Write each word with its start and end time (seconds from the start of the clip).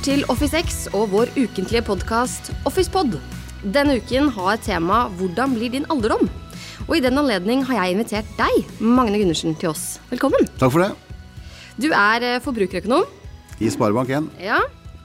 lytter 0.00 0.16
til 0.16 0.30
Office 0.32 0.56
X 0.56 0.76
og 0.96 1.10
vår 1.12 1.28
ukentlige 1.36 1.82
podkast 1.84 2.52
OfficePod. 2.64 3.18
Denne 3.62 3.98
uken 4.00 4.30
har 4.32 4.56
tema 4.56 5.10
'Hvordan 5.10 5.54
blir 5.54 5.70
din 5.70 5.84
alderdom?' 5.90 6.28
Og 6.88 6.96
I 6.96 7.00
den 7.00 7.18
anledning 7.18 7.62
har 7.64 7.84
jeg 7.84 7.92
invitert 7.92 8.24
deg, 8.38 8.64
Magne 8.80 9.18
Gundersen, 9.18 9.54
til 9.58 9.68
oss. 9.68 10.00
Velkommen. 10.10 10.48
Takk 10.58 10.72
for 10.72 10.80
det. 10.80 10.96
Du 11.78 11.92
er 11.92 12.22
eh, 12.22 12.40
forbrukerøkonom. 12.40 13.04
I 13.60 13.68
Sparebank1. 13.68 14.28
Ja, 14.40 14.60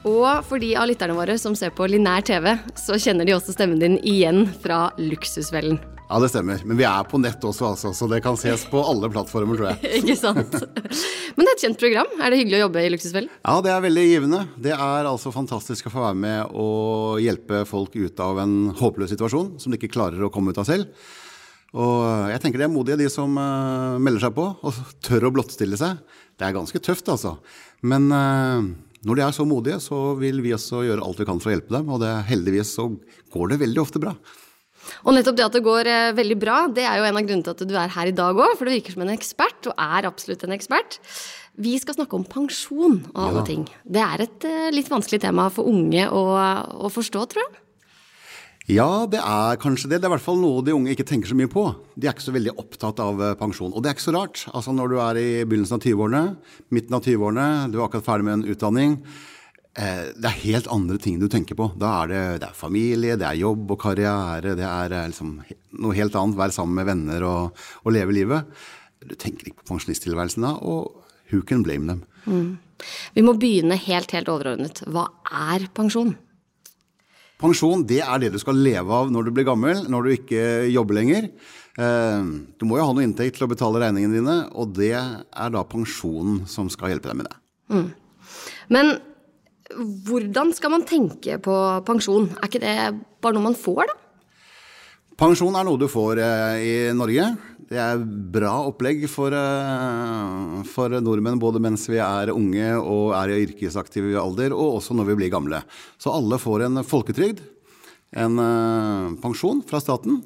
og 0.05 0.45
for 0.45 0.57
de 0.59 0.75
av 0.75 0.87
lytterne 0.87 1.13
våre 1.13 1.37
som 1.37 1.55
ser 1.55 1.71
på 1.71 1.87
linær 1.87 2.23
TV, 2.23 2.57
så 2.75 2.95
kjenner 2.95 3.25
de 3.25 3.33
også 3.33 3.51
stemmen 3.51 3.79
din 3.79 3.99
igjen 3.99 4.47
fra 4.63 4.91
Luksusfellen. 4.97 5.79
Ja, 6.05 6.19
det 6.21 6.29
stemmer. 6.29 6.61
Men 6.69 6.77
vi 6.77 6.85
er 6.85 7.05
på 7.09 7.17
nett 7.17 7.41
også, 7.41 7.71
altså, 7.71 7.89
så 7.97 8.07
det 8.11 8.19
kan 8.21 8.37
ses 8.37 8.67
på 8.69 8.81
alle 8.85 9.09
plattformer, 9.09 9.57
tror 9.57 9.71
jeg. 9.71 9.91
Ikke 10.03 10.15
sant? 10.19 10.53
Men 10.53 11.41
det 11.41 11.49
er 11.49 11.55
et 11.55 11.63
kjent 11.65 11.81
program. 11.81 12.11
Er 12.21 12.31
det 12.31 12.41
hyggelig 12.43 12.59
å 12.59 12.63
jobbe 12.67 12.83
i 12.85 12.91
Luksusfellen? 12.93 13.31
Ja, 13.41 13.55
det 13.65 13.73
er 13.73 13.83
veldig 13.87 14.05
givende. 14.05 14.41
Det 14.67 14.75
er 14.75 15.09
altså 15.09 15.33
fantastisk 15.33 15.89
å 15.89 15.95
få 15.95 16.05
være 16.05 16.19
med 16.21 16.53
og 16.61 17.23
hjelpe 17.23 17.63
folk 17.69 17.97
ut 17.97 18.21
av 18.21 18.43
en 18.45 18.55
håpløs 18.77 19.15
situasjon 19.15 19.55
som 19.61 19.73
de 19.73 19.81
ikke 19.81 19.95
klarer 19.97 20.21
å 20.21 20.31
komme 20.33 20.53
ut 20.53 20.61
av 20.61 20.69
selv. 20.69 20.93
Og 21.75 22.05
jeg 22.31 22.39
tenker 22.43 22.61
de 22.61 22.69
er 22.69 22.71
modige, 22.71 23.01
de 23.01 23.09
som 23.11 23.33
uh, 23.35 23.97
melder 23.99 24.27
seg 24.27 24.37
på 24.37 24.45
og 24.61 24.81
tør 25.03 25.27
å 25.27 25.35
blottstille 25.35 25.79
seg. 25.79 25.97
Det 26.37 26.45
er 26.47 26.55
ganske 26.55 26.79
tøft, 26.85 27.09
altså. 27.11 27.35
Men 27.83 28.07
uh, 28.13 28.61
når 29.05 29.17
de 29.17 29.25
er 29.25 29.35
så 29.35 29.49
modige, 29.49 29.81
så 29.83 30.13
vil 30.21 30.39
vi 30.45 30.53
også 30.55 30.85
gjøre 30.85 31.03
alt 31.03 31.19
vi 31.19 31.27
kan 31.27 31.41
for 31.41 31.49
å 31.49 31.57
hjelpe 31.57 31.73
dem. 31.75 31.89
Og 31.89 31.99
det, 32.05 32.13
heldigvis 32.29 32.77
så 32.77 32.91
går 33.33 33.51
det 33.51 33.63
veldig 33.65 33.83
ofte 33.83 34.05
bra. 34.05 34.13
Og 35.05 35.15
nettopp 35.17 35.37
det 35.39 35.45
at 35.47 35.55
det 35.57 35.63
går 35.65 35.89
eh, 35.91 36.11
veldig 36.17 36.37
bra, 36.41 36.59
det 36.71 36.85
er 36.85 36.99
jo 37.01 37.07
en 37.09 37.17
av 37.19 37.25
grunnene 37.25 37.43
til 37.47 37.55
at 37.55 37.65
du 37.69 37.75
er 37.79 37.93
her 37.95 38.11
i 38.11 38.15
dag 38.15 38.35
òg. 38.37 38.55
For 38.59 38.65
du 38.67 38.73
virker 38.75 38.95
som 38.95 39.05
en 39.05 39.13
ekspert, 39.15 39.69
og 39.71 39.73
er 39.81 40.07
absolutt 40.09 40.43
en 40.47 40.55
ekspert. 40.55 40.99
Vi 41.55 41.77
skal 41.79 41.95
snakke 41.95 42.17
om 42.17 42.25
pensjon 42.27 42.97
og 43.13 43.21
alle 43.29 43.41
Ja. 43.43 43.45
ting. 43.47 43.67
Det 43.87 44.01
er 44.03 44.21
et 44.25 44.45
eh, 44.49 44.71
litt 44.75 44.89
vanskelig 44.91 45.21
tema 45.23 45.49
for 45.49 45.65
unge 45.71 46.09
å, 46.11 46.23
å 46.85 46.91
forstå, 46.91 47.27
tror 47.31 47.43
jeg. 47.45 47.61
Ja, 48.67 49.05
det 49.05 49.19
er 49.21 49.59
kanskje 49.61 49.91
det. 49.91 49.99
Det 50.01 50.07
er 50.07 50.09
i 50.09 50.15
hvert 50.15 50.23
fall 50.25 50.39
noe 50.41 50.63
de 50.65 50.73
unge 50.73 50.89
ikke 50.95 51.05
tenker 51.05 51.29
så 51.29 51.35
mye 51.37 51.49
på. 51.53 51.67
De 51.93 52.07
er 52.09 52.15
ikke 52.15 52.25
så 52.25 52.33
veldig 52.33 52.55
opptatt 52.57 52.97
av 53.03 53.21
eh, 53.21 53.35
pensjon. 53.37 53.69
Og 53.77 53.83
det 53.85 53.91
er 53.91 53.97
ikke 53.97 54.07
så 54.07 54.15
rart. 54.15 54.41
Altså 54.57 54.73
Når 54.73 54.89
du 54.89 54.95
er 55.03 55.19
i 55.21 55.27
begynnelsen 55.45 55.77
av 55.77 55.85
20-årene, 55.85 56.23
midten 56.73 56.97
av 56.97 57.05
20-årene, 57.05 57.47
du 57.69 57.77
er 57.77 57.85
akkurat 57.85 58.07
ferdig 58.07 58.25
med 58.25 58.39
en 58.39 58.47
utdanning. 58.55 58.97
Eh, 59.75 60.11
det 60.15 60.29
er 60.29 60.41
helt 60.45 60.67
andre 60.71 60.95
ting 61.03 61.17
du 61.19 61.27
tenker 61.31 61.57
på. 61.59 61.67
Da 61.79 61.89
er 62.03 62.11
det, 62.11 62.23
det 62.43 62.47
er 62.47 62.55
familie, 62.55 63.17
det 63.19 63.27
er 63.27 63.41
jobb 63.41 63.73
og 63.75 63.79
karriere. 63.81 64.53
Det 64.55 64.63
er 64.63 64.93
eh, 64.95 65.07
liksom 65.11 65.33
noe 65.83 65.95
helt 65.97 66.15
annet. 66.15 66.37
Være 66.39 66.55
sammen 66.55 66.77
med 66.79 66.87
venner 66.87 67.25
og, 67.27 67.65
og 67.83 67.95
leve 67.95 68.15
livet. 68.15 68.47
Du 69.05 69.15
tenker 69.19 69.49
ikke 69.49 69.63
på 69.63 69.73
pensjonisttilværelsen 69.73 70.45
da, 70.47 70.53
og 70.63 71.01
who 71.31 71.41
can 71.45 71.65
blame 71.65 71.89
them? 71.91 72.05
Vi 73.15 73.23
må 73.23 73.35
begynne 73.39 73.75
helt, 73.77 74.13
helt 74.15 74.31
overordnet. 74.31 74.79
Hva 74.87 75.09
er 75.29 75.67
pensjon? 75.75 76.15
Pensjon 77.41 77.83
det 77.87 77.99
er 77.99 78.21
det 78.23 78.31
du 78.31 78.39
skal 78.39 78.55
leve 78.63 78.95
av 78.95 79.11
når 79.11 79.27
du 79.27 79.33
blir 79.35 79.45
gammel, 79.47 79.81
når 79.91 80.07
du 80.07 80.13
ikke 80.15 80.45
jobber 80.71 80.97
lenger. 81.01 81.27
Eh, 81.75 82.29
Du 82.55 82.63
må 82.65 82.79
jo 82.79 82.87
ha 82.87 82.95
noe 82.95 83.03
inntekt 83.03 83.35
til 83.37 83.45
å 83.45 83.51
betale 83.51 83.83
regningene 83.83 84.21
dine, 84.21 84.37
og 84.55 84.71
det 84.79 84.93
er 84.95 85.51
da 85.51 85.65
pensjonen 85.67 86.45
som 86.47 86.71
skal 86.71 86.93
hjelpe 86.93 87.11
deg 87.11 87.19
med 87.19 87.27
det. 87.27 87.83
Men 88.71 88.95
hvordan 89.75 90.53
skal 90.55 90.73
man 90.73 90.85
tenke 90.87 91.37
på 91.43 91.55
pensjon? 91.87 92.29
Er 92.39 92.49
ikke 92.49 92.63
det 92.63 92.75
bare 93.23 93.35
noe 93.35 93.49
man 93.49 93.57
får, 93.59 93.85
da? 93.89 94.01
Pensjon 95.15 95.55
er 95.55 95.63
noe 95.63 95.79
du 95.79 95.87
får 95.87 96.19
eh, 96.19 96.55
i 96.59 96.71
Norge. 96.95 97.29
Det 97.69 97.77
er 97.79 98.01
bra 98.35 98.51
opplegg 98.67 99.05
for, 99.07 99.31
eh, 99.31 100.57
for 100.67 100.91
nordmenn 100.99 101.39
både 101.39 101.61
mens 101.63 101.85
vi 101.87 102.01
er 102.03 102.33
unge 102.33 102.73
og 102.81 103.13
er 103.15 103.31
i 103.31 103.37
yrkesaktiv 103.45 104.09
alder, 104.19 104.51
og 104.51 104.81
også 104.81 104.97
når 104.97 105.13
vi 105.13 105.17
blir 105.21 105.31
gamle. 105.31 105.61
Så 105.95 106.11
alle 106.11 106.39
får 106.41 106.65
en 106.67 106.83
folketrygd, 106.83 107.39
en 108.25 108.43
eh, 108.43 109.15
pensjon 109.23 109.63
fra 109.67 109.79
staten, 109.83 110.19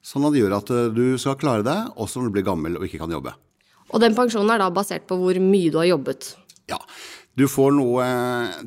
sånn 0.00 0.24
at 0.24 0.32
det 0.32 0.40
gjør 0.40 0.56
at 0.56 0.72
du 0.96 1.04
skal 1.20 1.36
klare 1.36 1.66
deg 1.66 2.00
også 2.00 2.22
når 2.22 2.30
du 2.30 2.38
blir 2.38 2.48
gammel 2.48 2.80
og 2.80 2.88
ikke 2.88 3.02
kan 3.02 3.12
jobbe. 3.12 3.36
Og 3.92 4.00
den 4.00 4.16
pensjonen 4.16 4.54
er 4.54 4.62
da 4.62 4.72
basert 4.72 5.04
på 5.08 5.20
hvor 5.20 5.36
mye 5.40 5.72
du 5.72 5.80
har 5.82 5.90
jobbet. 5.90 6.32
Ja, 6.68 6.80
du 7.38 7.46
får, 7.46 7.74
noe, 7.76 8.04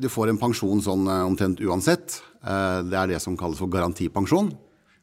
du 0.00 0.08
får 0.08 0.30
en 0.32 0.40
pensjon 0.40 0.80
sånn 0.84 1.04
eh, 1.10 1.24
omtrent 1.28 1.60
uansett. 1.60 2.20
Eh, 2.40 2.78
Det 2.88 2.96
er 2.98 3.10
det 3.10 3.20
som 3.20 3.36
kalles 3.36 3.60
for 3.60 3.68
garantipensjon. 3.72 4.48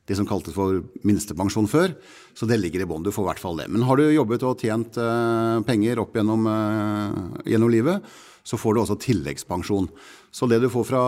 Det 0.10 0.18
som 0.18 0.26
kaltes 0.26 0.56
for 0.56 0.80
minstepensjon 1.06 1.70
før. 1.70 1.94
Så 2.34 2.48
det 2.50 2.58
ligger 2.58 2.82
i 2.82 2.88
bånn. 2.90 3.06
Du 3.06 3.12
får 3.14 3.28
i 3.28 3.30
hvert 3.30 3.44
fall 3.44 3.60
det. 3.62 3.68
Men 3.70 3.86
har 3.86 4.00
du 4.00 4.08
jobbet 4.10 4.46
og 4.48 4.64
tjent 4.64 4.98
eh, 4.98 5.60
penger 5.68 6.02
opp 6.02 6.18
gjennom, 6.18 6.48
gjennom 7.46 7.70
livet, 7.70 8.10
så 8.42 8.58
får 8.58 8.74
du 8.74 8.82
også 8.82 8.98
tilleggspensjon. 9.04 9.92
Så 10.34 10.50
det 10.50 10.62
du 10.64 10.70
får 10.74 10.88
fra 10.90 11.04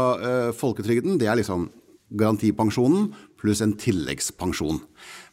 folketrygden, 0.54 1.18
det 1.18 1.32
er 1.32 1.40
liksom 1.40 1.70
garantipensjonen 2.14 3.08
pluss 3.42 3.64
en 3.66 3.74
tilleggspensjon. 3.80 4.84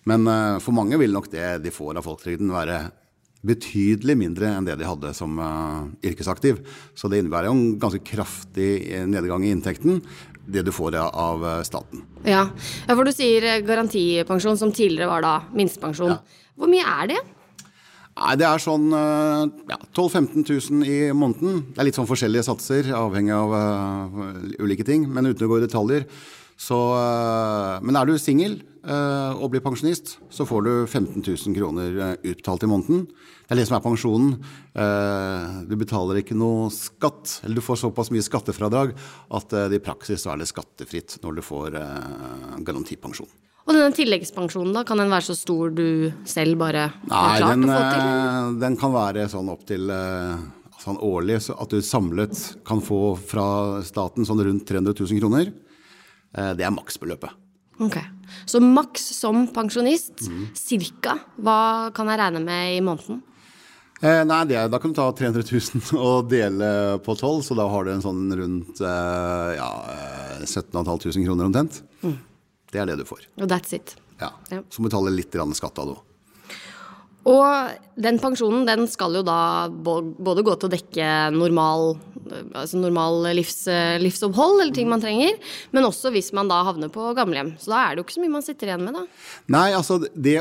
Men 0.08 0.24
for 0.64 0.72
mange 0.72 0.96
vil 1.02 1.12
nok 1.12 1.28
det 1.34 1.58
de 1.64 1.72
får 1.74 1.98
av 1.98 2.06
folketrygden 2.06 2.54
være 2.54 2.78
betydelig 3.46 4.16
mindre 4.18 4.50
enn 4.50 4.66
det 4.66 4.78
de 4.80 4.86
hadde 4.88 5.12
som 5.16 5.38
uh, 5.38 5.86
yrkesaktiv. 6.04 6.60
Så 6.98 7.10
det 7.10 7.22
innebærer 7.22 7.48
jo 7.48 7.54
en 7.54 7.78
ganske 7.80 8.02
kraftig 8.02 8.70
eh, 8.90 9.06
nedgang 9.06 9.44
i 9.46 9.52
inntekten, 9.54 10.02
det 10.48 10.64
du 10.66 10.72
får 10.74 10.96
av, 10.98 11.44
eh, 11.44 11.62
staten. 11.66 12.02
Ja. 12.24 12.48
ja, 12.88 12.94
for 12.94 13.06
du 13.06 13.12
sier 13.14 13.60
garantipensjon, 13.66 14.58
som 14.58 14.72
tidligere 14.74 15.10
var 15.10 15.24
da 15.24 15.34
minstepensjon. 15.54 16.16
Hvor 16.58 16.70
mye 16.72 16.86
er 17.02 17.12
det? 17.12 17.18
Nei, 18.18 18.32
Det 18.40 18.48
er 18.48 18.58
sånn 18.58 18.88
ja, 18.90 19.76
12 19.94 20.16
000-15 20.16 20.48
000 20.82 20.88
i 20.88 20.98
måneden. 21.14 21.60
Det 21.70 21.78
er 21.78 21.86
litt 21.86 22.00
sånn 22.00 22.08
forskjellige 22.08 22.48
satser, 22.48 22.88
avhengig 22.96 23.36
av 23.36 23.54
uh, 23.54 24.24
ulike 24.58 24.82
ting. 24.88 25.04
Men 25.06 25.28
uten 25.30 25.46
å 25.46 25.52
gå 25.52 25.60
i 25.60 25.66
detaljer. 25.68 26.08
Så, 26.58 26.78
eh, 26.98 27.78
men 27.86 27.96
er 27.96 28.08
du 28.08 28.18
singel 28.18 28.58
eh, 28.82 29.32
og 29.38 29.52
blir 29.52 29.62
pensjonist, 29.62 30.16
så 30.34 30.46
får 30.48 30.64
du 30.66 30.72
15 30.88 31.22
000 31.22 31.54
kroner 31.54 31.98
eh, 32.02 32.14
utbetalt 32.32 32.66
i 32.66 32.70
måneden. 32.70 33.04
Det 33.46 33.54
er 33.54 33.60
det 33.62 33.66
som 33.70 33.78
er 33.78 33.84
pensjonen. 33.86 34.32
Du 35.70 35.72
betaler 35.80 36.18
ikke 36.20 36.36
noe 36.36 36.66
skatt, 36.74 37.38
eller 37.40 37.56
du 37.56 37.64
får 37.64 37.78
såpass 37.80 38.10
mye 38.12 38.20
skattefradrag 38.26 38.92
at 39.38 39.54
i 39.72 39.80
praksis 39.80 40.26
er 40.28 40.36
det 40.36 40.50
skattefritt 40.50 41.16
når 41.22 41.38
du 41.38 41.44
får 41.46 41.78
garantipensjon. 42.66 43.30
Og 43.68 43.76
denne 43.76 43.92
tilleggspensjonen, 43.92 44.72
da, 44.72 44.82
kan 44.88 44.96
den 44.96 45.10
være 45.12 45.26
så 45.26 45.34
stor 45.36 45.72
du 45.76 46.08
selv 46.28 46.56
bare 46.60 46.86
har 46.88 47.34
klart 47.36 47.52
den, 47.52 47.66
å 47.68 47.74
få 47.74 47.80
til? 47.84 48.04
Nei, 48.04 48.60
den 48.62 48.78
kan 48.80 48.94
være 48.94 49.26
sånn 49.28 49.50
opp 49.52 49.66
til 49.68 49.92
eh, 49.92 50.46
sånn 50.80 51.00
årlig, 51.04 51.36
så 51.44 51.56
at 51.60 51.74
du 51.74 51.84
samlet 51.84 52.40
kan 52.68 52.80
få 52.84 53.02
fra 53.20 53.48
staten 53.84 54.24
sånn 54.28 54.40
rundt 54.46 54.64
300 54.68 54.96
000 54.96 55.20
kroner. 55.20 55.52
Eh, 56.36 56.52
Det 56.54 56.64
er 56.66 56.70
maksbeløpet. 56.74 57.30
Ok. 57.80 57.96
Så 58.46 58.60
maks 58.60 59.04
som 59.14 59.46
pensjonist, 59.54 60.26
Mm. 60.28 60.48
cirka, 60.54 61.18
hva 61.40 61.92
kan 61.94 62.06
jeg 62.08 62.18
regne 62.18 62.42
med 62.44 62.76
i 62.76 62.80
måneden? 62.80 63.22
Eh, 64.02 64.24
Nei, 64.24 64.44
det, 64.44 64.70
da 64.70 64.78
kan 64.78 64.92
du 64.92 64.96
ta 64.98 65.10
300 65.12 65.42
000 65.42 65.98
og 66.08 66.28
dele 66.30 66.98
på 67.02 67.14
12, 67.18 67.42
så 67.42 67.56
da 67.56 67.68
har 67.68 67.84
du 67.84 67.90
en 67.92 68.02
sånn 68.02 68.26
rundt 68.34 68.80
eh, 68.80 69.56
ja, 69.58 69.70
eh, 69.94 70.44
17 70.44 70.84
500 70.84 71.24
kroner 71.24 71.46
omtrent. 71.48 71.82
Det 72.70 72.80
er 72.82 72.86
det 72.86 72.98
du 72.98 73.04
får. 73.08 73.24
Og 73.40 73.48
that's 73.48 73.72
it. 73.72 73.96
Ja. 74.20 74.32
Ja. 74.50 74.60
Så 74.70 74.80
må 74.82 74.88
du 74.88 74.90
betale 74.90 75.14
litt 75.14 75.32
skatt 75.56 75.78
av 75.78 75.86
det 75.86 75.94
òg. 75.96 76.02
Og 77.28 78.00
den 78.00 78.16
pensjonen 78.22 78.64
den 78.64 78.86
skal 78.88 79.18
jo 79.18 79.24
da 79.26 79.68
både 79.68 80.44
gå 80.46 80.54
til 80.56 80.68
å 80.68 80.72
dekke 80.72 81.08
normal, 81.34 81.90
altså 82.56 82.80
normal 82.80 83.26
livs, 83.36 83.66
livsopphold, 84.00 84.62
eller 84.62 84.72
ting 84.76 84.88
man 84.88 85.02
trenger, 85.02 85.36
men 85.74 85.88
også 85.88 86.12
hvis 86.14 86.30
man 86.36 86.48
da 86.48 86.62
havner 86.64 86.92
på 86.94 87.10
gamlehjem. 87.18 87.52
Så 87.60 87.72
da 87.74 87.82
er 87.82 87.94
det 87.94 88.00
jo 88.00 88.06
ikke 88.06 88.16
så 88.16 88.24
mye 88.24 88.34
man 88.38 88.46
sitter 88.46 88.70
igjen 88.70 88.86
med, 88.86 88.96
da. 88.96 89.04
Nei, 89.52 89.66
altså 89.76 89.98
det, 90.14 90.38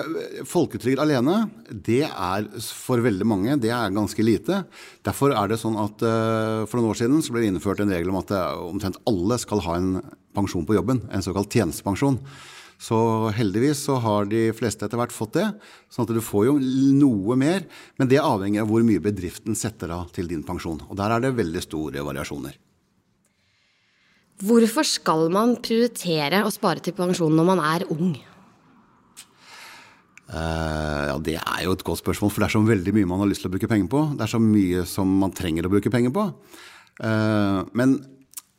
folketrygd 0.47 1.01
alene, 1.03 1.39
det 1.67 2.05
er 2.07 2.47
for 2.63 3.03
veldig 3.03 3.27
mange, 3.27 3.57
det 3.63 3.73
er 3.75 3.95
ganske 3.95 4.23
lite. 4.23 4.63
Derfor 5.07 5.35
er 5.35 5.51
det 5.51 5.59
sånn 5.59 5.79
at 5.81 6.05
eh, 6.05 6.67
for 6.69 6.79
noen 6.79 6.93
år 6.93 7.01
siden 7.01 7.23
så 7.25 7.35
ble 7.35 7.43
det 7.43 7.51
innført 7.55 7.83
en 7.83 7.91
regel 7.91 8.13
om 8.13 8.21
at 8.21 8.31
eh, 8.37 8.67
omtrent 8.67 9.01
alle 9.09 9.39
skal 9.43 9.65
ha 9.67 9.79
en 9.79 9.97
pensjon 10.37 10.67
på 10.67 10.77
jobben, 10.77 11.03
en 11.11 11.25
såkalt 11.25 11.51
tjenestepensjon. 11.51 12.21
Så 12.77 12.97
heldigvis 13.33 13.79
så 13.87 13.97
har 14.03 14.27
de 14.29 14.51
fleste 14.53 14.85
etter 14.85 14.99
hvert 14.99 15.13
fått 15.13 15.33
det, 15.39 15.47
sånn 15.89 16.05
at 16.05 16.13
du 16.13 16.21
får 16.21 16.45
jo 16.45 16.55
noe 16.61 17.37
mer, 17.39 17.65
men 17.97 18.09
det 18.11 18.21
avhenger 18.21 18.63
av 18.63 18.69
hvor 18.69 18.85
mye 18.85 19.01
bedriften 19.01 19.57
setter 19.57 19.95
av 19.95 20.11
til 20.13 20.29
din 20.29 20.45
pensjon. 20.45 20.83
Og 20.85 20.97
der 20.99 21.15
er 21.15 21.23
det 21.23 21.33
veldig 21.39 21.63
store 21.65 22.05
variasjoner. 22.05 22.57
Hvorfor 24.45 24.85
skal 24.85 25.31
man 25.33 25.55
prioritere 25.65 26.43
å 26.45 26.53
spare 26.53 26.83
til 26.85 26.93
pensjon 26.93 27.33
når 27.33 27.47
man 27.47 27.63
er 27.65 27.87
ung? 27.89 28.13
Uh, 30.27 31.03
ja, 31.07 31.15
Det 31.23 31.37
er 31.39 31.63
jo 31.65 31.73
et 31.73 31.85
godt 31.87 32.03
spørsmål, 32.03 32.29
for 32.29 32.43
det 32.43 32.49
er 32.49 32.57
så 32.59 32.61
veldig 32.67 32.93
mye 32.93 33.09
man 33.09 33.23
har 33.23 33.31
lyst 33.31 33.41
til 33.41 33.49
å 33.49 33.55
bruke 33.55 33.69
penger 33.71 33.89
på. 33.89 34.03
Det 34.13 34.27
er 34.27 34.33
så 34.35 34.41
mye 34.43 34.83
som 34.85 35.09
man 35.23 35.33
trenger 35.33 35.65
å 35.65 35.71
bruke 35.73 35.89
penger 35.89 36.13
på. 36.13 36.27
Uh, 37.01 37.65
men 37.73 37.97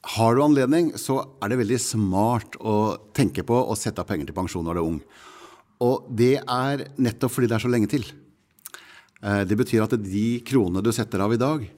har 0.09 0.35
du 0.35 0.43
anledning, 0.43 0.93
så 0.97 1.21
er 1.43 1.51
det 1.53 1.59
veldig 1.61 1.79
smart 1.83 2.57
å 2.61 2.97
tenke 3.17 3.45
på 3.45 3.57
å 3.57 3.77
sette 3.77 4.01
av 4.01 4.09
penger 4.09 4.31
til 4.31 4.37
pensjon 4.37 4.65
når 4.65 4.79
du 4.79 4.81
er 4.81 4.89
ung. 4.89 5.03
Og 5.85 6.09
det 6.11 6.39
er 6.41 6.87
nettopp 6.97 7.35
fordi 7.35 7.51
det 7.51 7.59
er 7.59 7.65
så 7.67 7.73
lenge 7.73 7.91
til. 7.93 8.07
Eh, 9.23 9.45
Det 9.45 9.59
betyr 9.59 9.85
at 9.85 9.97
de 10.01 10.41
kronene 10.41 10.83
du 10.83 10.91
setter 10.93 11.21
av 11.21 11.35
i 11.35 11.41
dag, 11.41 11.69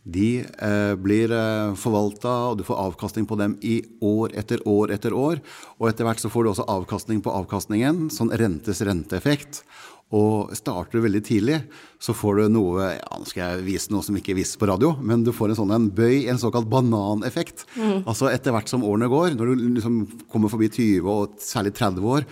de 0.00 0.40
eh, 0.40 0.94
blir 0.96 1.32
eh, 1.34 1.74
forvalta, 1.76 2.32
og 2.50 2.58
du 2.58 2.64
får 2.64 2.78
avkastning 2.86 3.26
på 3.28 3.36
dem 3.36 3.58
i 3.60 3.82
år 4.00 4.32
etter 4.38 4.62
år 4.64 4.94
etter 4.94 5.12
år. 5.12 5.42
Og 5.78 5.90
etter 5.90 6.06
hvert 6.06 6.22
så 6.22 6.30
får 6.32 6.44
du 6.44 6.50
også 6.54 6.68
avkastning 6.72 7.20
på 7.20 7.34
avkastningen, 7.42 8.08
sånn 8.08 8.32
rentes 8.32 8.80
renteeffekt. 8.80 9.64
Og 10.16 10.50
starter 10.58 10.98
du 10.98 11.04
veldig 11.04 11.20
tidlig, 11.22 11.60
så 12.02 12.14
får 12.16 12.40
du 12.40 12.54
noe 12.56 12.88
ja, 12.96 13.18
Nå 13.20 13.28
skal 13.30 13.42
jeg 13.44 13.66
vise 13.68 13.92
noe 13.94 14.02
som 14.02 14.16
ikke 14.18 14.34
vises 14.34 14.58
på 14.58 14.66
radio, 14.66 14.96
men 14.98 15.22
du 15.22 15.30
får 15.34 15.52
en 15.52 15.60
sånn 15.60 15.74
en 15.76 15.86
bøy, 15.94 16.24
en 16.30 16.40
såkalt 16.40 16.66
bananeffekt. 16.70 17.62
Mm. 17.76 18.02
Altså 18.10 18.30
etter 18.32 18.54
hvert 18.54 18.70
som 18.70 18.86
årene 18.86 19.10
går, 19.12 19.36
når 19.38 19.52
du 19.52 19.68
liksom 19.76 20.00
kommer 20.32 20.50
forbi 20.50 20.70
20 20.72 21.12
og 21.12 21.38
særlig 21.44 21.76
30 21.78 22.10
år, 22.16 22.26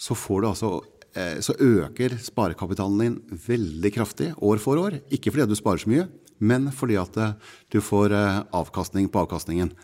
så 0.00 0.16
får 0.16 0.40
du 0.40 0.48
altså 0.48 0.72
eh, 1.12 1.36
så 1.44 1.58
øker 1.60 2.16
sparekapitalen 2.24 3.04
din 3.04 3.38
veldig 3.44 3.92
kraftig 3.98 4.32
år 4.40 4.62
for 4.62 4.80
år. 4.80 5.00
Ikke 5.12 5.34
fordi 5.34 5.50
du 5.50 5.58
sparer 5.58 5.84
så 5.84 5.92
mye, 5.92 6.08
men 6.40 6.70
fordi 6.72 6.96
at 7.00 7.20
eh, 7.20 7.36
du 7.68 7.82
får 7.84 8.16
eh, 8.16 8.42
avkastning 8.56 9.12
på 9.12 9.26
avkastningen 9.26 9.74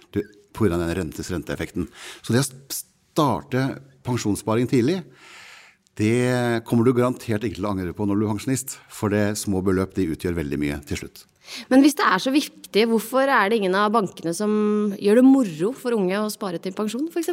pga. 0.57 0.73
den 0.73 0.95
rentes 0.97 1.29
renteeffekten. 1.31 1.91
Så 2.23 2.33
det 2.33 2.47
å 2.47 2.81
starte 2.81 3.69
pensjonssparing 4.07 4.71
tidlig, 4.71 5.03
det 5.97 6.65
kommer 6.69 6.85
du 6.85 6.93
garantert 6.97 7.45
ikke 7.47 7.59
til 7.59 7.67
å 7.67 7.73
angre 7.73 7.95
på 7.97 8.05
når 8.05 8.19
du 8.19 8.27
er 8.27 8.35
pensjonist, 8.35 8.77
for 8.93 9.13
det 9.13 9.39
små 9.41 9.63
beløp 9.65 9.95
de 9.97 10.11
utgjør 10.13 10.37
veldig 10.37 10.59
mye 10.61 10.81
til 10.89 11.01
slutt. 11.01 11.25
Men 11.71 11.85
hvis 11.85 11.97
det 11.97 12.05
er 12.05 12.21
så 12.23 12.33
viktig, 12.35 12.85
hvorfor 12.91 13.31
er 13.31 13.49
det 13.49 13.61
ingen 13.61 13.77
av 13.79 13.95
bankene 13.95 14.35
som 14.37 14.51
gjør 15.01 15.21
det 15.21 15.27
moro 15.27 15.73
for 15.79 15.97
unge 15.97 16.19
å 16.21 16.33
spare 16.33 16.61
til 16.63 16.75
pensjon, 16.77 17.09
f.eks.? 17.13 17.33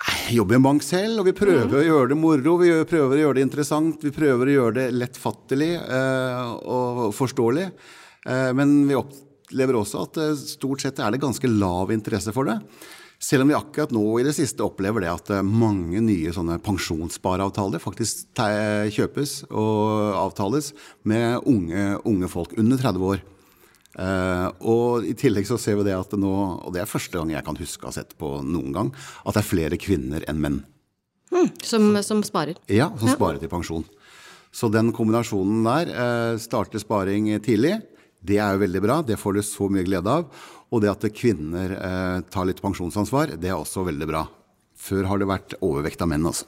Jeg 0.00 0.38
jobber 0.38 0.56
i 0.56 0.58
en 0.60 0.64
bank 0.64 0.84
selv, 0.86 1.20
og 1.20 1.26
vi 1.28 1.34
prøver 1.36 1.66
mm. 1.68 1.76
å 1.76 1.84
gjøre 1.84 2.12
det 2.12 2.16
moro. 2.16 2.54
Vi 2.62 2.70
prøver 2.88 3.18
å 3.18 3.24
gjøre 3.24 3.36
det 3.36 3.44
interessant, 3.44 4.06
vi 4.06 4.14
prøver 4.14 4.48
å 4.48 4.54
gjøre 4.54 4.76
det 4.78 4.86
lettfattelig 4.96 5.74
eh, 5.76 6.54
og 6.72 7.10
forståelig. 7.16 7.66
Eh, 8.24 8.48
men 8.56 8.78
vi 8.88 8.96
opplever 8.96 9.76
også 9.80 10.06
at 10.06 10.22
eh, 10.22 10.38
stort 10.40 10.86
sett 10.86 11.02
er 11.02 11.12
det 11.12 11.20
ganske 11.20 11.52
lav 11.52 11.92
interesse 11.92 12.32
for 12.32 12.48
det. 12.48 12.56
Selv 13.20 13.44
om 13.44 13.50
vi 13.50 13.56
akkurat 13.58 13.90
nå 13.92 14.04
i 14.16 14.24
det 14.24 14.32
siste 14.32 14.64
opplever 14.64 15.04
det 15.04 15.10
at 15.12 15.32
eh, 15.34 15.44
mange 15.44 16.00
nye 16.00 16.32
sånne 16.32 16.56
pensjonsspareavtaler 16.64 17.82
faktisk 17.82 18.32
kjøpes 18.96 19.42
og 19.50 20.16
avtales 20.16 20.72
med 21.04 21.44
unge, 21.44 21.98
unge 22.08 22.30
folk 22.32 22.56
under 22.56 22.80
30 22.80 23.12
år. 23.12 23.20
Uh, 23.98 24.46
og 24.70 25.06
I 25.08 25.16
tillegg 25.18 25.48
så 25.48 25.58
ser 25.58 25.80
vi 25.80 25.88
det 25.88 25.96
at 25.96 26.12
det 26.12 26.20
nå, 26.22 26.30
og 26.62 26.70
det 26.74 26.84
er 26.84 26.90
første 26.90 27.18
gang 27.18 27.32
jeg 27.34 27.42
kan 27.46 27.58
huske 27.58 27.82
å 27.82 27.90
ha 27.90 27.96
sett 27.96 28.14
på 28.20 28.36
noen 28.46 28.70
gang, 28.76 28.92
at 29.26 29.34
det 29.34 29.42
er 29.42 29.48
flere 29.48 29.80
kvinner 29.82 30.24
enn 30.30 30.38
menn. 30.40 30.60
Mm, 31.34 31.50
som, 31.62 31.88
som, 32.06 32.22
sparer? 32.26 32.58
Ja, 32.70 32.88
som 32.98 33.10
ja. 33.10 33.16
sparer 33.18 33.42
til 33.42 33.50
pensjon. 33.50 33.84
Så 34.54 34.70
den 34.70 34.92
kombinasjonen 34.94 35.66
der, 35.66 35.90
uh, 35.90 36.38
starte 36.42 36.80
sparing 36.82 37.32
tidlig, 37.42 37.80
det 38.22 38.38
er 38.38 38.54
jo 38.54 38.62
veldig 38.62 38.82
bra. 38.84 39.00
Det 39.06 39.18
får 39.18 39.38
du 39.38 39.42
så 39.46 39.68
mye 39.72 39.86
glede 39.86 40.12
av. 40.12 40.46
Og 40.70 40.82
det 40.84 40.92
at 40.92 41.06
kvinner 41.16 41.74
eh, 41.74 42.20
tar 42.30 42.46
litt 42.46 42.62
pensjonsansvar, 42.62 43.34
det 43.40 43.50
er 43.50 43.58
også 43.58 43.82
veldig 43.88 44.06
bra. 44.10 44.24
Før 44.80 45.08
har 45.10 45.20
det 45.20 45.28
vært 45.28 45.56
overvekt 45.60 46.02
av 46.02 46.10
menn, 46.12 46.28
altså. 46.30 46.46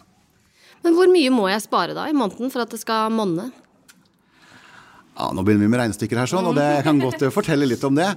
Men 0.82 0.96
hvor 0.98 1.10
mye 1.10 1.30
må 1.30 1.48
jeg 1.50 1.62
spare 1.62 1.94
da 1.94 2.08
i 2.10 2.14
måneden 2.16 2.50
for 2.50 2.64
at 2.64 2.72
det 2.72 2.80
skal 2.82 3.12
monne? 3.14 3.50
Ja, 5.12 5.28
Nå 5.34 5.44
begynner 5.44 5.66
vi 5.66 5.72
med 5.74 5.82
regnestykker 5.82 6.22
her, 6.22 6.30
sånn, 6.30 6.46
og 6.48 6.56
det, 6.56 6.64
jeg 6.78 6.86
kan 6.86 7.02
godt 7.02 7.22
eh, 7.26 7.34
fortelle 7.34 7.68
litt 7.68 7.82
om 7.84 7.98
det. 7.98 8.08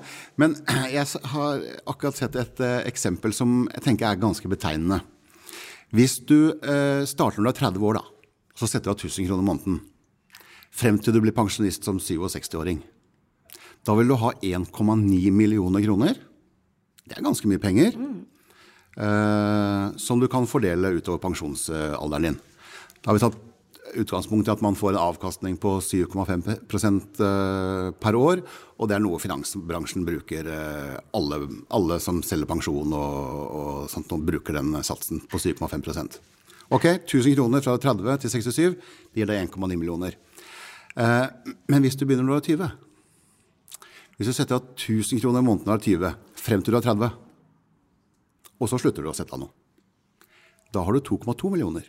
Men 0.42 0.56
jeg 0.94 1.06
har 1.34 1.66
akkurat 1.92 2.22
sett 2.22 2.38
et 2.40 2.64
uh, 2.64 2.80
eksempel 2.88 3.36
som 3.36 3.66
jeg 3.74 3.84
tenker 3.90 4.10
er 4.10 4.22
ganske 4.22 4.50
betegnende. 4.52 5.02
Hvis 5.96 6.18
du 6.28 6.56
eh, 6.66 7.04
starter 7.08 7.40
når 7.40 7.52
du 7.52 7.52
er 7.52 7.60
30 7.60 7.86
år, 7.88 8.00
da, 8.00 8.32
så 8.58 8.68
setter 8.68 8.90
du 8.90 8.96
av 8.96 9.04
1000 9.04 9.28
kroner 9.30 9.46
måneden. 9.46 9.78
Frem 10.76 10.98
til 11.00 11.16
du 11.16 11.22
blir 11.24 11.36
pensjonist 11.36 11.86
som 11.88 12.00
67-åring. 12.02 12.82
Da 13.86 13.96
vil 13.98 14.10
du 14.10 14.18
ha 14.18 14.32
1,9 14.42 15.32
millioner 15.32 15.84
kroner. 15.86 16.18
Det 17.06 17.20
er 17.20 17.26
ganske 17.26 17.50
mye 17.50 17.62
penger. 17.62 17.98
Uh, 18.96 19.92
som 20.00 20.22
du 20.22 20.30
kan 20.32 20.48
fordele 20.48 20.96
utover 20.96 21.22
pensjonsalderen 21.22 22.30
din. 22.32 22.40
Da 23.02 23.12
har 23.12 23.20
vi 23.20 23.26
tatt 23.26 23.42
utgangspunkt 23.96 24.48
i 24.48 24.54
at 24.54 24.64
man 24.64 24.76
får 24.76 24.94
en 24.94 25.02
avkastning 25.02 25.58
på 25.62 25.78
7,5 25.84 26.48
eh, 26.50 27.92
per 28.02 28.18
år. 28.18 28.42
Og 28.80 28.90
det 28.90 28.98
er 28.98 29.04
noe 29.04 29.22
finansbransjen 29.22 30.06
bruker. 30.08 30.50
Eh, 30.52 30.96
alle, 31.16 31.40
alle 31.76 32.00
som 32.04 32.22
selger 32.26 32.50
pensjon 32.50 32.96
og, 32.96 33.44
og 33.60 33.92
sånt, 33.92 34.12
bruker 34.28 34.58
den 34.60 34.74
satsen 34.84 35.24
på 35.30 35.42
7,5% 35.42 36.20
Ok, 36.74 36.86
1000 37.06 37.36
kroner 37.38 37.62
fra 37.62 37.76
30 37.78 38.24
til 38.24 38.32
67 38.34 38.58
det 39.14 39.22
gir 39.22 39.30
deg 39.30 39.44
1,9 39.46 39.76
millioner. 39.78 40.18
Eh, 40.98 41.28
men 41.70 41.86
hvis 41.86 41.98
du 42.00 42.08
begynner 42.08 42.26
når 42.26 42.42
du 42.42 42.42
er 42.42 42.66
20 42.66 42.85
Hvis 44.16 44.32
du 44.32 44.36
setter 44.36 44.58
av 44.58 44.72
1000 44.78 45.20
kroner 45.20 45.44
i 45.44 45.46
måneden 45.46 45.74
er 45.74 45.84
20, 45.84 46.16
frem 46.40 46.64
til 46.64 46.76
du 46.76 46.80
er 46.80 46.86
30, 46.86 47.12
og 48.56 48.72
så 48.72 48.80
slutter 48.80 49.04
du 49.04 49.12
å 49.12 49.16
sette 49.16 49.36
av 49.36 49.42
noe, 49.44 49.52
da 50.72 50.84
har 50.84 50.96
du 50.96 51.04
2,2 51.04 51.52
millioner. 51.52 51.88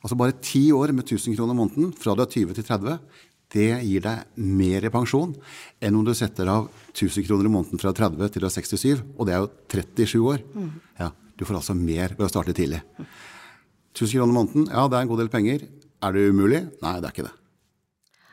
Altså 0.00 0.16
bare 0.16 0.38
ti 0.40 0.70
år 0.72 0.94
med 0.96 1.04
1000 1.04 1.36
kroner 1.36 1.52
i 1.52 1.58
måneden 1.58 1.90
fra 1.92 2.14
du 2.16 2.22
er 2.24 2.30
20 2.32 2.56
til 2.56 2.66
30, 2.66 3.00
det 3.50 3.66
gir 3.82 4.04
deg 4.04 4.38
mer 4.38 4.84
i 4.86 4.92
pensjon 4.94 5.32
enn 5.82 5.96
om 5.98 6.04
du 6.06 6.12
setter 6.14 6.48
av 6.48 6.68
1000 6.94 7.26
kroner 7.26 7.48
i 7.48 7.52
måneden 7.52 7.82
fra 7.82 7.92
30 7.96 8.30
til 8.30 8.44
du 8.44 8.46
er 8.46 8.54
67, 8.54 9.02
og 9.18 9.26
det 9.26 9.34
er 9.34 9.42
jo 9.42 9.50
37 9.74 10.22
år. 10.22 10.44
Ja, 11.00 11.10
du 11.10 11.44
får 11.44 11.58
altså 11.60 11.76
mer 11.76 12.14
ved 12.16 12.28
å 12.28 12.30
starte 12.30 12.54
tidlig. 12.56 12.80
1000 13.92 14.16
kroner 14.16 14.32
i 14.32 14.38
måneden, 14.38 14.70
ja 14.70 14.86
det 14.86 14.98
er 14.98 15.04
en 15.04 15.12
god 15.12 15.22
del 15.24 15.32
penger. 15.34 15.66
Er 16.00 16.16
det 16.16 16.30
umulig? 16.30 16.62
Nei, 16.80 16.96
det 17.02 17.10
er 17.10 17.14
ikke 17.14 17.26
det. 17.26 17.36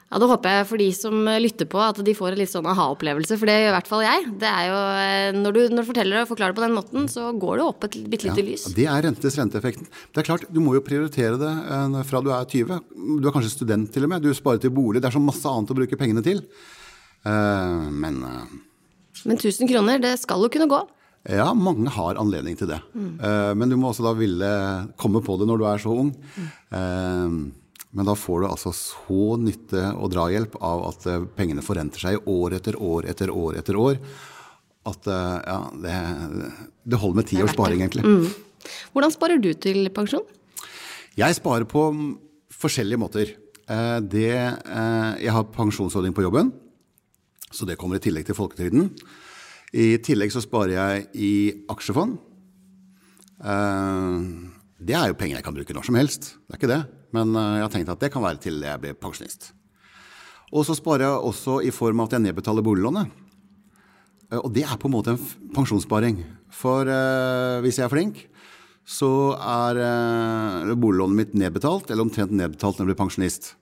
Ja, 0.08 0.20
Da 0.22 0.28
håper 0.30 0.54
jeg 0.54 0.68
for 0.70 0.80
de 0.80 0.88
som 0.96 1.26
lytter 1.44 1.68
på 1.68 1.80
at 1.84 1.98
de 2.06 2.14
får 2.16 2.32
en 2.32 2.40
litt 2.40 2.52
sånn 2.52 2.68
aha-opplevelse, 2.72 3.36
for 3.36 3.50
det 3.50 3.58
gjør 3.58 3.74
i 3.74 3.76
hvert 3.76 3.90
fall 3.90 4.04
jeg. 4.06 4.30
Det 4.40 4.48
er 4.48 4.70
jo, 4.70 4.78
eh, 5.04 5.32
når 5.36 5.58
du, 5.58 5.60
når 5.74 5.84
du 5.84 5.90
forteller 5.90 6.22
og 6.22 6.30
forklarer 6.30 6.56
det 6.56 6.60
på 6.62 6.64
den 6.64 6.78
måten, 6.78 7.10
så 7.12 7.34
går 7.36 7.60
det 7.60 7.66
opp 7.66 7.88
et 7.90 7.98
bitte 8.08 8.30
lite 8.30 8.40
ja, 8.40 8.48
lys. 8.48 8.64
Det 8.78 8.88
er 8.88 9.04
rentes 9.04 9.36
renteeffekten. 9.36 9.90
Det 10.16 10.24
er 10.24 10.30
klart, 10.30 10.48
Du 10.48 10.62
må 10.64 10.78
jo 10.78 10.86
prioritere 10.86 11.36
det 11.42 11.52
eh, 11.52 12.00
fra 12.08 12.24
du 12.24 12.32
er 12.32 12.48
20. 12.48 12.80
Du 13.20 13.28
er 13.28 13.36
kanskje 13.36 13.58
student 13.58 13.92
til 13.92 14.08
og 14.08 14.14
med. 14.14 14.24
Du 14.24 14.32
sparer 14.32 14.64
til 14.64 14.72
bolig. 14.72 15.04
Det 15.04 15.12
er 15.12 15.18
så 15.18 15.24
masse 15.24 15.44
annet 15.44 15.76
å 15.76 15.80
bruke 15.82 16.00
pengene 16.00 16.24
til. 16.24 16.44
Uh, 17.28 17.90
men 17.92 18.22
Men 19.26 19.36
1000 19.36 19.68
kroner, 19.68 20.00
det 20.00 20.14
skal 20.22 20.40
jo 20.40 20.48
kunne 20.54 20.70
gå? 20.72 20.80
Ja, 21.28 21.50
mange 21.52 21.92
har 21.92 22.16
anledning 22.22 22.56
til 22.56 22.70
det. 22.70 22.78
Mm. 22.96 23.18
Men 23.60 23.72
du 23.72 23.76
må 23.76 23.90
også 23.90 24.06
da 24.06 24.14
ville 24.16 24.48
komme 24.96 25.20
på 25.26 25.36
det 25.42 25.48
når 25.50 25.60
du 25.60 25.66
er 25.68 25.82
så 25.84 25.96
ung. 26.06 26.14
Mm. 26.72 27.42
Men 27.96 28.08
da 28.08 28.16
får 28.20 28.42
du 28.44 28.48
altså 28.50 28.74
så 28.76 29.38
nytte 29.40 29.84
og 29.96 30.12
drahjelp 30.12 30.58
av 30.64 30.84
at 30.90 31.08
eh, 31.08 31.28
pengene 31.38 31.64
forrenter 31.64 32.04
seg 32.04 32.28
år 32.28 32.58
etter 32.60 32.76
år 32.84 33.08
etter 33.08 33.32
år 33.32 33.60
etter 33.62 33.80
år. 33.80 34.00
At 34.88 35.08
eh, 35.08 35.38
ja, 35.48 35.60
det, 35.86 35.96
det 36.84 37.00
holder 37.00 37.22
med 37.22 37.30
ti 37.32 37.40
års 37.44 37.56
sparing, 37.56 37.84
egentlig. 37.86 38.04
Mm. 38.04 38.28
Hvordan 38.94 39.14
sparer 39.16 39.42
du 39.42 39.54
til 39.56 39.88
pensjon? 39.96 40.26
Jeg 41.18 41.38
sparer 41.40 41.68
på 41.70 41.86
forskjellige 42.58 43.02
måter. 43.02 43.32
Eh, 43.68 44.00
det, 44.04 44.34
jeg 45.24 45.36
har 45.38 45.48
pensjonsordning 45.56 46.16
på 46.16 46.28
jobben, 46.28 46.52
så 47.48 47.68
det 47.68 47.80
kommer 47.80 48.02
i 48.02 48.04
tillegg 48.04 48.28
til 48.28 48.36
folketrygden. 48.38 48.92
I 49.78 49.96
tillegg 50.04 50.32
så 50.36 50.44
sparer 50.44 50.76
jeg 50.76 51.08
i 51.16 51.34
aksjefond. 51.72 52.20
Det 54.78 54.96
er 54.96 55.10
jo 55.12 55.18
penger 55.20 55.38
jeg 55.38 55.46
kan 55.46 55.56
bruke 55.56 55.76
når 55.76 55.88
som 55.88 55.98
helst. 56.00 56.30
Det 56.48 56.56
er 56.56 56.60
ikke 56.62 56.72
det. 56.72 56.80
Men 57.16 57.36
eh, 57.36 57.54
jeg 57.60 57.68
har 57.68 57.76
tenkt 57.76 57.94
at 57.94 58.04
det 58.04 58.12
kan 58.14 58.26
være 58.26 58.42
til 58.44 58.60
jeg 58.66 58.84
blir 58.84 58.98
pensjonist. 59.00 59.52
Og 60.56 60.64
så 60.68 60.78
sparer 60.78 61.08
jeg 61.08 61.28
også 61.30 61.60
i 61.68 61.74
form 61.76 62.00
av 62.02 62.08
at 62.08 62.18
jeg 62.18 62.28
nedbetaler 62.28 62.66
boliglånet. 62.66 63.12
Eh, 64.32 64.40
og 64.40 64.52
det 64.56 64.66
er 64.68 64.80
på 64.80 64.90
en 64.90 64.96
måte 64.96 65.16
en 65.16 65.54
pensjonssparing. 65.56 66.22
For 66.54 66.88
eh, 66.88 67.60
hvis 67.66 67.80
jeg 67.80 67.88
er 67.88 67.94
flink, 67.94 68.24
så 68.88 69.36
er 69.36 69.82
eh, 69.84 70.74
boliglånet 70.80 71.20
mitt 71.20 71.38
nedbetalt, 71.38 71.92
eller 71.92 72.08
omtrent 72.08 72.32
nedbetalt 72.32 72.80
når 72.80 72.86
jeg 72.86 72.92
blir 72.94 73.02
pensjonist. 73.02 73.54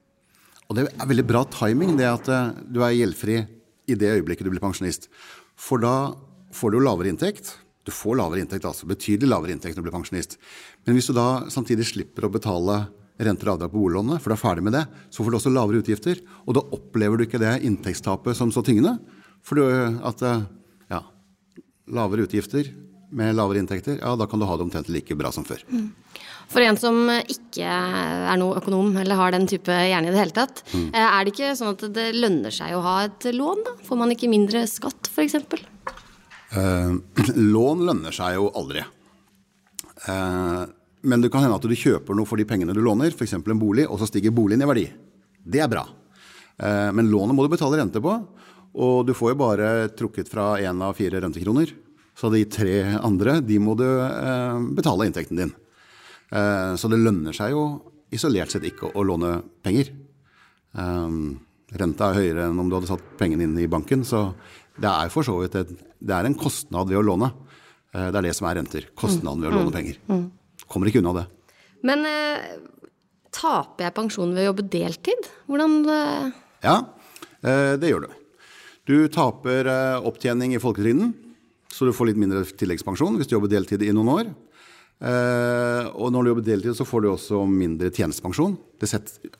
Og 0.69 0.77
det 0.77 0.87
er 0.89 1.09
veldig 1.09 1.25
bra 1.29 1.43
timing, 1.53 1.93
det 1.97 2.07
at 2.09 2.29
uh, 2.31 2.53
du 2.57 2.79
er 2.81 2.95
gjeldfri 2.95 3.35
i 3.85 3.97
det 4.01 4.15
øyeblikket 4.15 4.47
du 4.47 4.49
blir 4.49 4.63
pensjonist. 4.63 5.11
For 5.53 5.81
da 5.81 6.15
får 6.57 6.73
du 6.73 6.79
lavere 6.81 7.11
inntekt. 7.11 7.51
Du 7.85 7.91
får 7.93 8.17
lavere 8.17 8.41
inntekt, 8.41 8.65
altså 8.65 8.89
betydelig 8.89 9.29
lavere 9.29 9.53
inntekt 9.53 9.77
når 9.77 9.83
du 9.83 9.87
blir 9.91 9.97
pensjonist. 9.99 10.39
Men 10.87 10.97
hvis 10.97 11.11
du 11.11 11.13
da 11.13 11.45
samtidig 11.53 11.85
slipper 11.91 12.25
å 12.25 12.31
betale 12.33 12.79
renter 13.21 13.49
og 13.49 13.55
avdrag 13.55 13.71
på 13.71 13.81
boliglånet, 13.81 14.21
for 14.21 14.31
du 14.31 14.35
er 14.35 14.41
ferdig 14.41 14.65
med 14.65 14.75
det, 14.75 14.85
så 15.13 15.23
får 15.23 15.31
du 15.31 15.37
også 15.39 15.53
lavere 15.55 15.83
utgifter. 15.83 16.19
Og 16.45 16.57
da 16.57 16.65
opplever 16.75 17.17
du 17.17 17.25
ikke 17.27 17.41
det 17.41 17.57
inntektstapet 17.67 18.37
som 18.37 18.51
så 18.51 18.63
tyngende. 18.65 18.97
For 19.45 19.59
du, 19.61 19.67
at 20.03 20.23
ja, 20.91 21.03
lavere 21.95 22.25
utgifter 22.27 22.73
med 23.15 23.35
lavere 23.37 23.61
inntekter, 23.61 23.99
ja, 24.01 24.15
da 24.17 24.27
kan 24.27 24.41
du 24.41 24.47
ha 24.49 24.57
det 24.57 24.65
omtrent 24.65 24.89
like 24.91 25.15
bra 25.15 25.31
som 25.31 25.45
før. 25.47 25.61
Mm. 25.69 25.91
For 26.51 26.63
en 26.65 26.77
som 26.79 26.97
ikke 27.09 27.65
er 27.65 28.37
noe 28.39 28.59
økonom 28.59 28.95
eller 29.01 29.19
har 29.19 29.33
den 29.33 29.47
type 29.49 29.71
hjerne 29.71 30.09
i 30.09 30.13
det 30.13 30.21
hele 30.21 30.35
tatt, 30.35 30.61
mm. 30.73 30.89
Eh, 30.91 31.05
er 31.05 31.25
det 31.25 31.33
ikke 31.33 31.53
sånn 31.57 31.73
at 31.73 31.85
det 31.95 32.09
lønner 32.17 32.53
seg 32.53 32.75
å 32.75 32.83
ha 32.85 32.97
et 33.07 33.29
lån, 33.33 33.63
da? 33.65 33.75
Får 33.87 34.01
man 34.01 34.13
ikke 34.13 34.31
mindre 34.31 34.65
skatt, 34.69 35.09
f.eks.? 35.11 35.37
Eh, 36.55 36.91
lån 37.55 37.85
lønner 37.89 38.15
seg 38.15 38.37
jo 38.39 38.49
aldri. 38.57 38.85
Eh, 40.05 40.61
men 41.05 41.21
det 41.21 41.29
kan 41.33 41.45
hende 41.45 41.57
at 41.59 41.65
du 41.65 41.75
kjøper 41.77 42.17
noe 42.17 42.27
for 42.27 42.41
de 42.41 42.47
pengene 42.49 42.73
du 42.75 42.81
låner, 42.83 43.13
f.eks. 43.13 43.37
en 43.37 43.61
bolig, 43.61 43.85
og 43.87 44.01
så 44.01 44.09
stiger 44.09 44.33
boligen 44.35 44.65
i 44.65 44.69
verdi. 44.69 44.85
Det 45.45 45.61
er 45.61 45.69
bra. 45.71 45.85
Eh, 46.57 46.91
men 46.95 47.09
lånet 47.11 47.35
må 47.35 47.45
du 47.45 47.51
betale 47.51 47.79
rente 47.79 48.01
på. 48.03 48.15
Og 48.75 49.05
du 49.07 49.13
får 49.15 49.31
jo 49.33 49.39
bare 49.39 49.69
trukket 49.95 50.29
fra 50.31 50.55
én 50.59 50.81
av 50.83 50.97
fire 50.97 51.21
rentekroner. 51.23 51.71
Så 52.15 52.31
de 52.31 52.43
tre 52.47 52.81
andre, 52.95 53.39
de 53.43 53.59
må 53.59 53.75
du 53.79 53.85
eh, 53.87 54.59
betale 54.75 55.07
inntekten 55.07 55.39
din. 55.39 55.53
Eh, 56.31 56.73
så 56.79 56.91
det 56.91 57.01
lønner 57.01 57.35
seg 57.35 57.55
jo 57.55 57.65
isolert 58.15 58.51
sett 58.51 58.67
ikke 58.67 58.93
å 58.95 59.03
låne 59.03 59.39
penger. 59.65 59.89
Renta 60.75 62.07
er 62.11 62.17
høyere 62.19 62.45
enn 62.47 62.59
om 62.61 62.69
du 62.69 62.75
hadde 62.77 62.87
satt 62.87 63.03
pengene 63.19 63.43
inn 63.47 63.55
i 63.59 63.67
banken, 63.71 64.03
så 64.07 64.29
det 64.79 64.87
er 64.87 65.11
for 65.11 65.25
så 65.25 65.35
vidt 65.39 65.55
et, 65.59 65.71
det 65.99 66.15
er 66.15 66.27
en 66.27 66.35
kostnad 66.37 66.91
ved 66.91 66.99
å 66.99 67.03
låne. 67.03 67.31
Det 67.91 68.13
er 68.13 68.27
det 68.27 68.33
som 68.37 68.47
er 68.47 68.59
renter. 68.59 68.87
Kostnaden 68.95 69.43
ved 69.43 69.51
å 69.51 69.57
låne 69.57 69.73
penger. 69.73 69.99
Kommer 70.71 70.89
ikke 70.89 71.01
unna 71.03 71.13
det. 71.19 71.25
Men 71.85 72.05
eh, 72.09 72.55
taper 73.35 73.87
jeg 73.87 73.95
pensjon 73.97 74.33
ved 74.35 74.45
å 74.45 74.51
jobbe 74.51 74.67
deltid? 74.73 75.29
Hvordan 75.49 75.77
eh, 75.91 76.31
Ja, 76.65 76.77
eh, 77.41 77.75
det 77.81 77.91
gjør 77.91 78.07
du. 78.07 78.15
Du 78.85 78.97
taper 79.09 79.65
opptjening 80.05 80.53
i 80.53 80.61
folketrygden, 80.61 81.15
så 81.73 81.87
du 81.87 81.93
får 81.95 82.11
litt 82.11 82.19
mindre 82.21 82.43
tilleggspensjon 82.45 83.15
hvis 83.17 83.31
du 83.31 83.33
jobber 83.33 83.49
deltid 83.49 83.81
i 83.81 83.93
noen 83.95 84.11
år. 84.13 84.27
Eh, 84.95 85.87
og 85.91 86.11
når 86.13 86.21
du 86.21 86.29
jobber 86.29 86.45
deltid, 86.45 86.75
så 86.77 86.85
får 86.87 87.01
du 87.03 87.07
også 87.11 87.41
mindre 87.49 87.89
tjenestepensjon. 87.89 88.53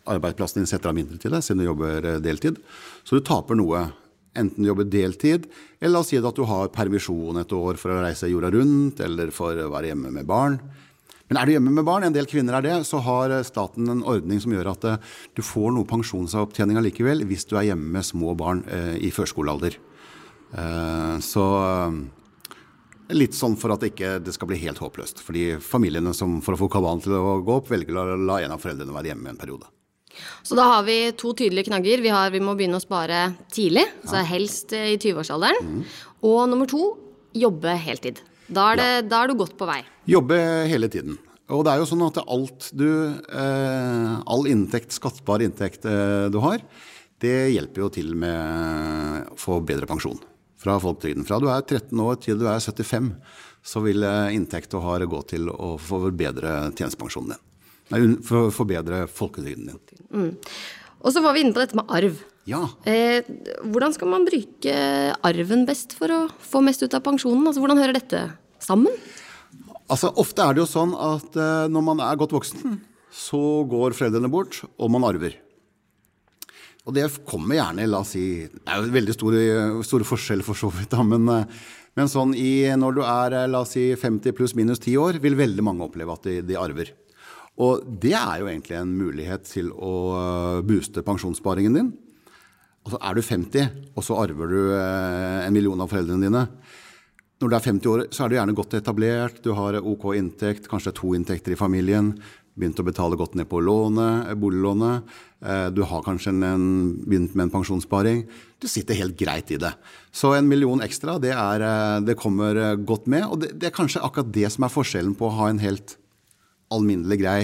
Arbeidsplassen 0.10 0.64
din 0.64 0.70
setter 0.70 0.92
av 0.92 0.98
mindre 0.98 1.20
til 1.22 1.36
deg 1.36 1.46
siden 1.46 1.62
du 1.62 1.70
jobber 1.70 2.10
deltid. 2.26 2.58
Så 3.06 3.20
du 3.20 3.26
taper 3.26 3.60
noe. 3.60 3.86
Enten 4.36 4.66
du 4.66 4.68
jobber 4.68 4.90
deltid, 4.92 5.46
eller 5.80 5.94
la 5.94 6.02
oss 6.02 6.10
si 6.12 6.18
at 6.20 6.36
du 6.36 6.44
har 6.44 6.74
permisjon 6.76 7.38
et 7.40 7.54
år 7.56 7.78
for 7.80 7.94
å 7.94 8.02
reise 8.04 8.28
jorda 8.28 8.50
rundt, 8.52 9.00
eller 9.00 9.30
for 9.32 9.56
å 9.56 9.70
være 9.72 9.94
hjemme 9.94 10.12
med 10.12 10.28
barn. 10.28 10.58
Men 11.30 11.40
er 11.40 11.48
du 11.48 11.56
hjemme 11.56 11.74
med 11.74 11.88
barn, 11.88 12.06
en 12.06 12.14
del 12.14 12.28
kvinner 12.30 12.60
er 12.60 12.66
det, 12.66 12.76
så 12.86 13.00
har 13.06 13.34
eh, 13.34 13.46
staten 13.46 13.90
en 13.90 14.04
ordning 14.06 14.42
som 14.42 14.54
gjør 14.54 14.72
at 14.76 14.86
eh, 14.90 15.14
du 15.34 15.42
får 15.46 15.74
noe 15.74 15.90
pensjonsopptjening 15.90 16.78
allikevel 16.78 17.26
hvis 17.26 17.48
du 17.50 17.56
er 17.58 17.72
hjemme 17.72 17.96
med 17.98 18.06
små 18.06 18.36
barn 18.38 18.62
eh, 18.70 18.94
i 19.02 19.14
førskolealder. 19.14 19.80
Så 21.26 21.42
litt 23.12 23.36
sånn 23.36 23.58
for 23.60 23.74
at 23.74 23.82
det 23.84 23.90
ikke 23.92 24.12
det 24.24 24.32
skal 24.38 24.48
bli 24.48 24.60
helt 24.62 24.80
håpløst. 24.80 25.20
Fordi 25.26 25.58
familiene 25.60 26.14
som 26.16 26.38
for 26.46 26.56
å 26.56 26.60
få 26.62 26.70
kabalen 26.72 27.02
til 27.04 27.18
å 27.18 27.40
gå 27.44 27.58
opp, 27.60 27.72
velger 27.74 27.98
å 28.00 28.06
la 28.16 28.38
en 28.46 28.54
av 28.56 28.62
foreldrene 28.64 28.96
være 28.96 29.12
hjemme 29.12 29.34
en 29.34 29.42
periode. 29.42 29.68
Så 30.48 30.56
da 30.56 30.70
har 30.70 30.86
vi 30.88 31.12
to 31.20 31.34
tydelige 31.36 31.68
knagger. 31.68 32.04
Vi, 32.06 32.14
har, 32.14 32.30
vi 32.32 32.40
må 32.40 32.56
begynne 32.56 32.80
å 32.80 32.84
spare 32.84 33.26
tidlig, 33.52 33.84
så 34.08 34.24
helst 34.24 34.72
eh, 34.78 34.94
i 34.94 35.02
20-årsalderen. 35.02 35.84
Og 36.24 36.40
nummer 36.54 36.70
to 36.72 36.86
jobbe 37.36 37.76
heltid. 37.84 38.22
Da 38.48 38.72
er, 38.74 38.80
det, 38.80 38.90
da 39.10 39.24
er 39.24 39.32
du 39.32 39.40
godt 39.40 39.56
på 39.58 39.68
vei. 39.70 39.80
Jobbe 40.10 40.38
hele 40.70 40.90
tiden. 40.92 41.18
Og 41.54 41.64
det 41.66 41.74
er 41.74 41.82
jo 41.82 41.88
sånn 41.90 42.04
at 42.08 42.20
alt 42.24 42.70
du 42.74 42.88
eh, 42.90 44.14
All 44.34 44.48
inntekt, 44.50 44.96
skattbar 44.96 45.44
inntekt 45.46 45.86
eh, 45.86 46.26
du 46.34 46.40
har, 46.42 46.64
det 47.22 47.36
hjelper 47.54 47.86
jo 47.86 47.90
til 47.94 48.14
med 48.18 49.30
å 49.32 49.38
få 49.40 49.60
bedre 49.66 49.88
pensjon 49.90 50.18
fra 50.62 50.80
folketrygden. 50.82 51.26
Fra 51.28 51.40
du 51.42 51.48
er 51.54 51.62
13 51.62 52.02
år 52.02 52.18
til 52.24 52.40
du 52.42 52.48
er 52.50 52.62
75, 52.64 53.12
så 53.66 53.82
vil 53.86 54.06
eh, 54.06 54.34
inntekt 54.38 54.74
du 54.74 54.80
har 54.82 55.06
gå 55.06 55.22
til 55.30 55.52
å 55.54 55.76
forbedre 55.82 56.58
tjenestepensjonen 56.74 57.36
din. 57.36 57.44
Nei, 57.94 58.02
forbedre 58.26 59.04
folketrygden 59.14 59.70
din. 59.70 60.32
Og 61.06 61.14
så 61.14 61.22
var 61.22 61.38
vi 61.38 61.46
inne 61.46 61.54
på 61.54 61.62
dette 61.62 61.78
med 61.78 61.92
arv. 61.94 62.18
Ja. 62.46 62.62
Eh, 62.86 63.26
hvordan 63.66 63.94
skal 63.96 64.12
man 64.12 64.26
bruke 64.28 64.74
arven 65.26 65.64
best 65.66 65.96
for 65.98 66.14
å 66.14 66.20
få 66.38 66.62
mest 66.66 66.84
ut 66.86 66.94
av 66.94 67.02
pensjonen? 67.06 67.46
Altså, 67.48 67.64
hvordan 67.64 67.82
hører 67.82 67.98
dette 67.98 68.22
sammen? 68.62 68.94
Altså, 69.90 70.12
Ofte 70.22 70.46
er 70.46 70.54
det 70.54 70.62
jo 70.62 70.70
sånn 70.70 70.94
at 70.94 71.38
eh, 71.38 71.66
når 71.74 71.88
man 71.90 72.04
er 72.06 72.20
godt 72.22 72.36
voksen, 72.38 72.78
så 73.16 73.42
går 73.70 73.96
foreldrene 73.98 74.30
bort, 74.30 74.62
og 74.78 74.92
man 74.94 75.08
arver. 75.08 75.40
Og 76.86 76.94
det 76.94 77.08
kommer 77.26 77.58
gjerne, 77.58 77.88
la 77.90 78.04
oss 78.04 78.14
si 78.14 78.46
Det 78.46 78.62
er 78.70 78.78
jo 78.78 78.94
veldig 78.94 79.16
store, 79.16 79.42
store 79.88 80.06
forskjeller 80.06 80.46
for 80.46 80.58
så 80.60 80.70
vidt, 80.74 80.92
da, 80.94 81.02
men, 81.06 81.26
eh, 81.34 81.66
men 81.98 82.12
sånn 82.12 82.36
i, 82.38 82.68
når 82.78 83.00
du 83.00 83.02
er 83.08 83.40
eh, 83.42 83.50
la 83.50 83.64
oss 83.66 83.74
si 83.74 83.88
50 83.98 84.38
pluss 84.38 84.54
minus 84.58 84.84
10 84.84 85.02
år, 85.02 85.22
vil 85.24 85.38
veldig 85.40 85.66
mange 85.66 85.86
oppleve 85.88 86.14
at 86.14 86.30
de, 86.30 86.40
de 86.46 86.62
arver. 86.62 86.94
Og 87.58 87.86
det 88.04 88.14
er 88.20 88.42
jo 88.42 88.50
egentlig 88.52 88.78
en 88.78 88.98
mulighet 89.00 89.48
til 89.50 89.72
å 89.74 89.94
eh, 90.20 90.66
booste 90.68 91.02
pensjonssparingen 91.06 91.80
din. 91.80 91.94
Altså 92.86 93.00
Er 93.02 93.18
du 93.18 93.22
50, 93.26 93.70
og 93.98 94.04
så 94.06 94.18
arver 94.22 94.52
du 94.52 94.60
eh, 94.78 95.46
en 95.48 95.54
million 95.56 95.80
av 95.82 95.90
foreldrene 95.90 96.28
dine, 96.28 96.44
når 97.42 97.52
du 97.52 97.56
er 97.58 97.66
50 97.66 97.92
år, 97.92 98.02
så 98.14 98.24
er 98.24 98.30
du 98.32 98.36
gjerne 98.38 98.56
godt 98.56 98.76
etablert, 98.78 99.42
du 99.44 99.52
har 99.58 99.76
OK 99.82 100.06
inntekt, 100.16 100.70
kanskje 100.72 100.94
to 100.96 101.16
inntekter 101.18 101.56
i 101.56 101.58
familien, 101.60 102.14
begynt 102.56 102.80
å 102.80 102.86
betale 102.88 103.18
godt 103.20 103.34
ned 103.36 103.50
på 103.52 103.60
lånet, 103.60 104.30
boliglånet, 104.40 105.10
eh, 105.42 105.66
du 105.74 105.82
har 105.90 106.06
kanskje 106.06 106.32
en, 106.46 106.68
begynt 107.02 107.34
med 107.34 107.48
en 107.48 107.56
pensjonssparing. 107.58 108.22
Du 108.62 108.70
sitter 108.72 109.02
helt 109.02 109.18
greit 109.20 109.50
i 109.52 109.60
det. 109.60 109.74
Så 110.16 110.36
en 110.38 110.48
million 110.48 110.86
ekstra, 110.86 111.18
det, 111.20 111.34
er, 111.34 111.66
eh, 111.66 111.98
det 112.06 112.20
kommer 112.22 112.78
godt 112.86 113.10
med. 113.12 113.26
Og 113.26 113.42
det, 113.42 113.52
det 113.60 113.72
er 113.72 113.76
kanskje 113.76 114.06
akkurat 114.06 114.32
det 114.38 114.54
som 114.54 114.70
er 114.70 114.76
forskjellen 114.78 115.18
på 115.18 115.28
å 115.28 115.36
ha 115.42 115.50
en 115.50 115.64
helt 115.64 115.98
alminnelig 116.72 117.20
grei 117.20 117.40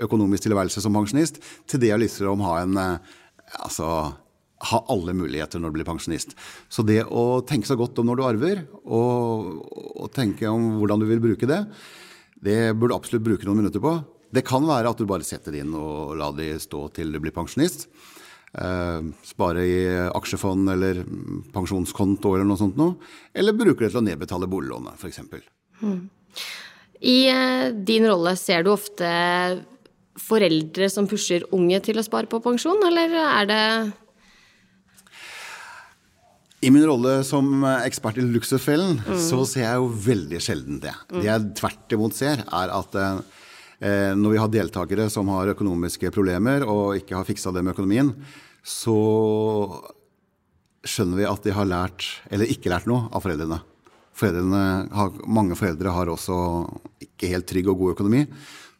økonomisk 0.00 0.48
tilværelse 0.48 0.80
som 0.82 0.96
pensjonist, 0.96 1.38
til 1.68 1.84
det 1.84 1.92
å 1.92 2.00
liksom 2.00 2.42
ha 2.48 2.58
en 2.64 2.76
altså 3.60 3.92
ha 4.68 4.82
alle 4.92 5.14
muligheter 5.16 5.60
når 5.60 5.72
du 5.72 5.78
blir 5.78 5.88
pensjonist. 5.88 6.34
Så 6.68 6.84
det 6.86 7.02
å 7.06 7.40
tenke 7.48 7.68
seg 7.68 7.80
godt 7.80 7.98
om 8.02 8.10
når 8.10 8.20
du 8.20 8.24
arver, 8.26 8.62
og, 8.84 9.50
og 9.96 10.08
tenke 10.16 10.48
om 10.50 10.76
hvordan 10.80 11.00
du 11.00 11.08
vil 11.08 11.22
bruke 11.24 11.48
det, 11.48 11.62
det 12.40 12.60
burde 12.74 12.92
du 12.92 12.98
absolutt 12.98 13.26
bruke 13.26 13.48
noen 13.48 13.62
minutter 13.62 13.82
på. 13.84 13.98
Det 14.30 14.44
kan 14.46 14.64
være 14.68 14.92
at 14.92 15.00
du 15.00 15.08
bare 15.08 15.26
setter 15.26 15.54
det 15.54 15.64
inn 15.64 15.74
og 15.76 16.14
lar 16.20 16.36
de 16.36 16.52
stå 16.62 16.86
til 16.96 17.12
du 17.12 17.20
blir 17.22 17.34
pensjonist. 17.34 17.88
Eh, 18.50 19.00
spare 19.26 19.64
i 19.66 19.80
aksjefond 20.10 20.72
eller 20.72 21.04
pensjonskonto 21.54 22.34
eller 22.34 22.48
noe 22.48 22.60
sånt 22.60 22.78
noe. 22.80 22.96
Eller 23.34 23.56
bruker 23.56 23.86
det 23.86 23.92
til 23.94 24.02
å 24.02 24.06
nedbetale 24.06 24.48
boliglånet, 24.50 25.00
f.eks. 25.00 25.20
I 27.00 27.18
eh, 27.32 27.66
din 27.74 28.08
rolle 28.10 28.36
ser 28.38 28.66
du 28.66 28.72
ofte 28.74 29.10
foreldre 30.20 30.88
som 30.92 31.08
pusher 31.08 31.46
unge 31.54 31.78
til 31.84 32.00
å 32.00 32.04
spare 32.04 32.28
på 32.30 32.42
pensjon, 32.44 32.82
eller 32.86 33.14
er 33.22 33.48
det 33.48 33.64
I 36.60 36.68
min 36.68 36.84
rolle 36.84 37.22
som 37.24 37.64
ekspert 37.64 38.18
i 38.20 38.24
Luksusfellen, 38.24 38.98
så 39.16 39.44
ser 39.48 39.64
jeg 39.64 39.80
jo 39.80 39.86
veldig 40.04 40.40
sjelden 40.44 40.80
det. 40.82 40.92
Det 41.08 41.24
jeg 41.24 41.52
tvert 41.56 41.94
imot 41.96 42.16
ser, 42.16 42.42
er 42.44 42.72
at 42.76 42.98
eh, 43.00 44.12
når 44.12 44.34
vi 44.34 44.40
har 44.42 44.52
deltakere 44.52 45.08
som 45.12 45.30
har 45.32 45.54
økonomiske 45.54 46.12
problemer 46.12 46.66
og 46.68 46.98
ikke 47.00 47.16
har 47.16 47.28
fiksa 47.28 47.54
det 47.56 47.64
med 47.64 47.72
økonomien, 47.72 48.12
så 48.60 48.98
skjønner 50.84 51.22
vi 51.22 51.28
at 51.28 51.48
de 51.48 51.56
har 51.56 51.68
lært, 51.68 52.04
eller 52.28 52.52
ikke 52.52 52.72
lært 52.72 52.88
noe, 52.90 53.08
av 53.08 53.24
foreldrene. 53.24 53.62
foreldrene 54.20 54.64
har, 54.92 55.12
mange 55.24 55.56
foreldre 55.56 55.92
har 55.96 56.12
også 56.12 56.36
ikke 57.00 57.32
helt 57.32 57.48
trygg 57.48 57.72
og 57.72 57.80
god 57.80 57.96
økonomi. 57.96 58.26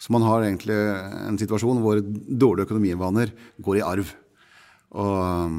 Så 0.00 0.12
man 0.12 0.24
har 0.24 0.44
egentlig 0.44 0.76
en 0.76 1.40
situasjon 1.40 1.80
hvor 1.80 2.00
dårlige 2.00 2.68
økonomivaner 2.68 3.32
går 3.60 3.80
i 3.80 3.84
arv. 3.84 4.12
Og, 4.96 5.56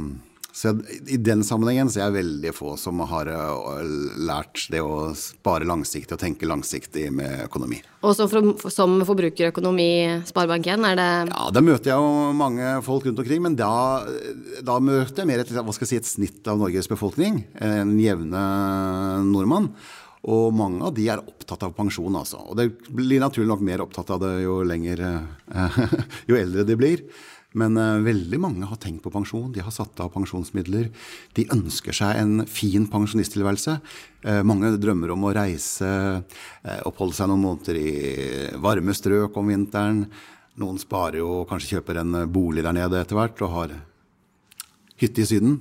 så 0.51 0.71
jeg, 0.71 0.97
I 1.15 1.17
den 1.23 1.43
sammenhengen 1.47 1.89
så 1.91 2.01
er 2.01 2.09
jeg 2.09 2.17
veldig 2.19 2.51
få 2.55 2.73
som 2.79 2.99
har 3.07 3.29
eh, 3.31 3.93
lært 4.27 4.65
det 4.73 4.81
å 4.83 5.11
spare 5.17 5.67
langsiktig 5.67 6.17
og 6.17 6.21
tenke 6.21 6.49
langsiktig 6.49 7.07
med 7.15 7.45
økonomi. 7.45 7.79
Og 8.01 8.15
så 8.17 8.27
for, 8.31 8.53
som 8.73 8.99
forbrukerøkonomi, 9.07 9.87
i 10.01 10.19
Sparebank1, 10.27 10.85
er 10.91 10.99
det 10.99 11.09
Ja, 11.31 11.47
Da 11.53 11.63
møter 11.63 11.93
jeg 11.93 12.03
jo 12.03 12.35
mange 12.35 12.75
folk 12.85 13.07
rundt 13.07 13.23
omkring, 13.23 13.43
men 13.45 13.57
da, 13.59 13.71
da 14.65 14.77
møter 14.83 15.23
jeg 15.23 15.31
mer 15.31 15.43
et, 15.45 15.55
jeg 15.55 15.89
si, 15.89 16.01
et 16.01 16.09
snitt 16.09 16.51
av 16.51 16.59
Norges 16.61 16.89
befolkning. 16.91 17.43
En 17.61 17.95
jevne 18.01 18.45
nordmann. 19.27 19.71
Og 20.29 20.51
mange 20.53 20.83
av 20.85 20.93
de 20.93 21.07
er 21.09 21.21
opptatt 21.21 21.63
av 21.65 21.73
pensjon, 21.73 22.13
altså. 22.13 22.43
Og 22.51 22.57
det 22.59 22.67
blir 22.93 23.23
naturlig 23.23 23.49
nok 23.49 23.63
mer 23.65 23.81
opptatt 23.81 24.11
av 24.13 24.21
det 24.21 24.35
jo 24.43 24.59
lenger 24.67 25.01
eh, 25.07 25.79
Jo 26.29 26.37
eldre 26.37 26.65
de 26.67 26.77
blir. 26.77 27.05
Men 27.57 27.75
uh, 27.75 27.99
veldig 28.03 28.39
mange 28.39 28.67
har 28.67 28.79
tenkt 28.79 29.03
på 29.03 29.11
pensjon, 29.11 29.51
de 29.51 29.63
har 29.63 29.73
satt 29.75 29.99
av 30.03 30.11
pensjonsmidler. 30.13 30.87
De 31.35 31.47
ønsker 31.51 31.95
seg 31.95 32.19
en 32.21 32.45
fin 32.47 32.85
pensjonisttilværelse. 32.91 33.77
Uh, 34.23 34.39
mange 34.47 34.71
drømmer 34.79 35.11
om 35.11 35.27
å 35.27 35.33
reise, 35.35 35.91
uh, 36.23 36.81
oppholde 36.87 37.17
seg 37.17 37.31
noen 37.31 37.43
måneder 37.43 37.79
i 37.81 37.93
varme 38.63 38.95
strøk 38.95 39.35
om 39.41 39.51
vinteren. 39.51 40.05
Noen 40.61 40.79
sparer 40.79 41.19
jo 41.19 41.41
og 41.41 41.47
kanskje 41.51 41.77
kjøper 41.77 42.01
en 42.01 42.23
bolig 42.31 42.63
der 42.63 42.75
nede 42.75 43.01
etter 43.01 43.19
hvert 43.19 43.39
og 43.43 43.55
har 43.55 43.77
hytte 45.01 45.23
i 45.23 45.25
Syden 45.25 45.55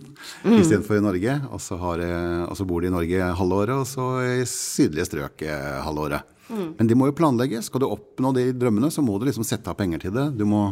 mm. 0.45 0.59
istedenfor 0.59 0.99
i 0.99 1.05
Norge. 1.05 1.37
Og 1.51 1.63
så, 1.65 1.79
har, 1.81 2.03
og 2.45 2.59
så 2.59 2.67
bor 2.69 2.83
de 2.83 2.91
i 2.91 2.93
Norge 2.93 3.31
halvåret, 3.39 3.73
og 3.73 3.87
så 3.89 4.11
i 4.43 4.43
sydlige 4.47 5.07
strøk 5.09 5.47
halvåret. 5.87 6.27
Mm. 6.51 6.67
Men 6.79 6.91
de 6.91 6.99
må 6.99 7.09
jo 7.09 7.17
planlegge. 7.17 7.63
Skal 7.65 7.85
du 7.85 7.89
oppnå 7.89 8.35
de 8.37 8.51
drømmene, 8.59 8.91
så 8.93 9.03
må 9.07 9.17
du 9.19 9.29
liksom 9.29 9.47
sette 9.47 9.71
av 9.71 9.79
penger 9.79 10.03
til 10.05 10.15
det. 10.17 10.27
Du 10.37 10.45
må 10.51 10.65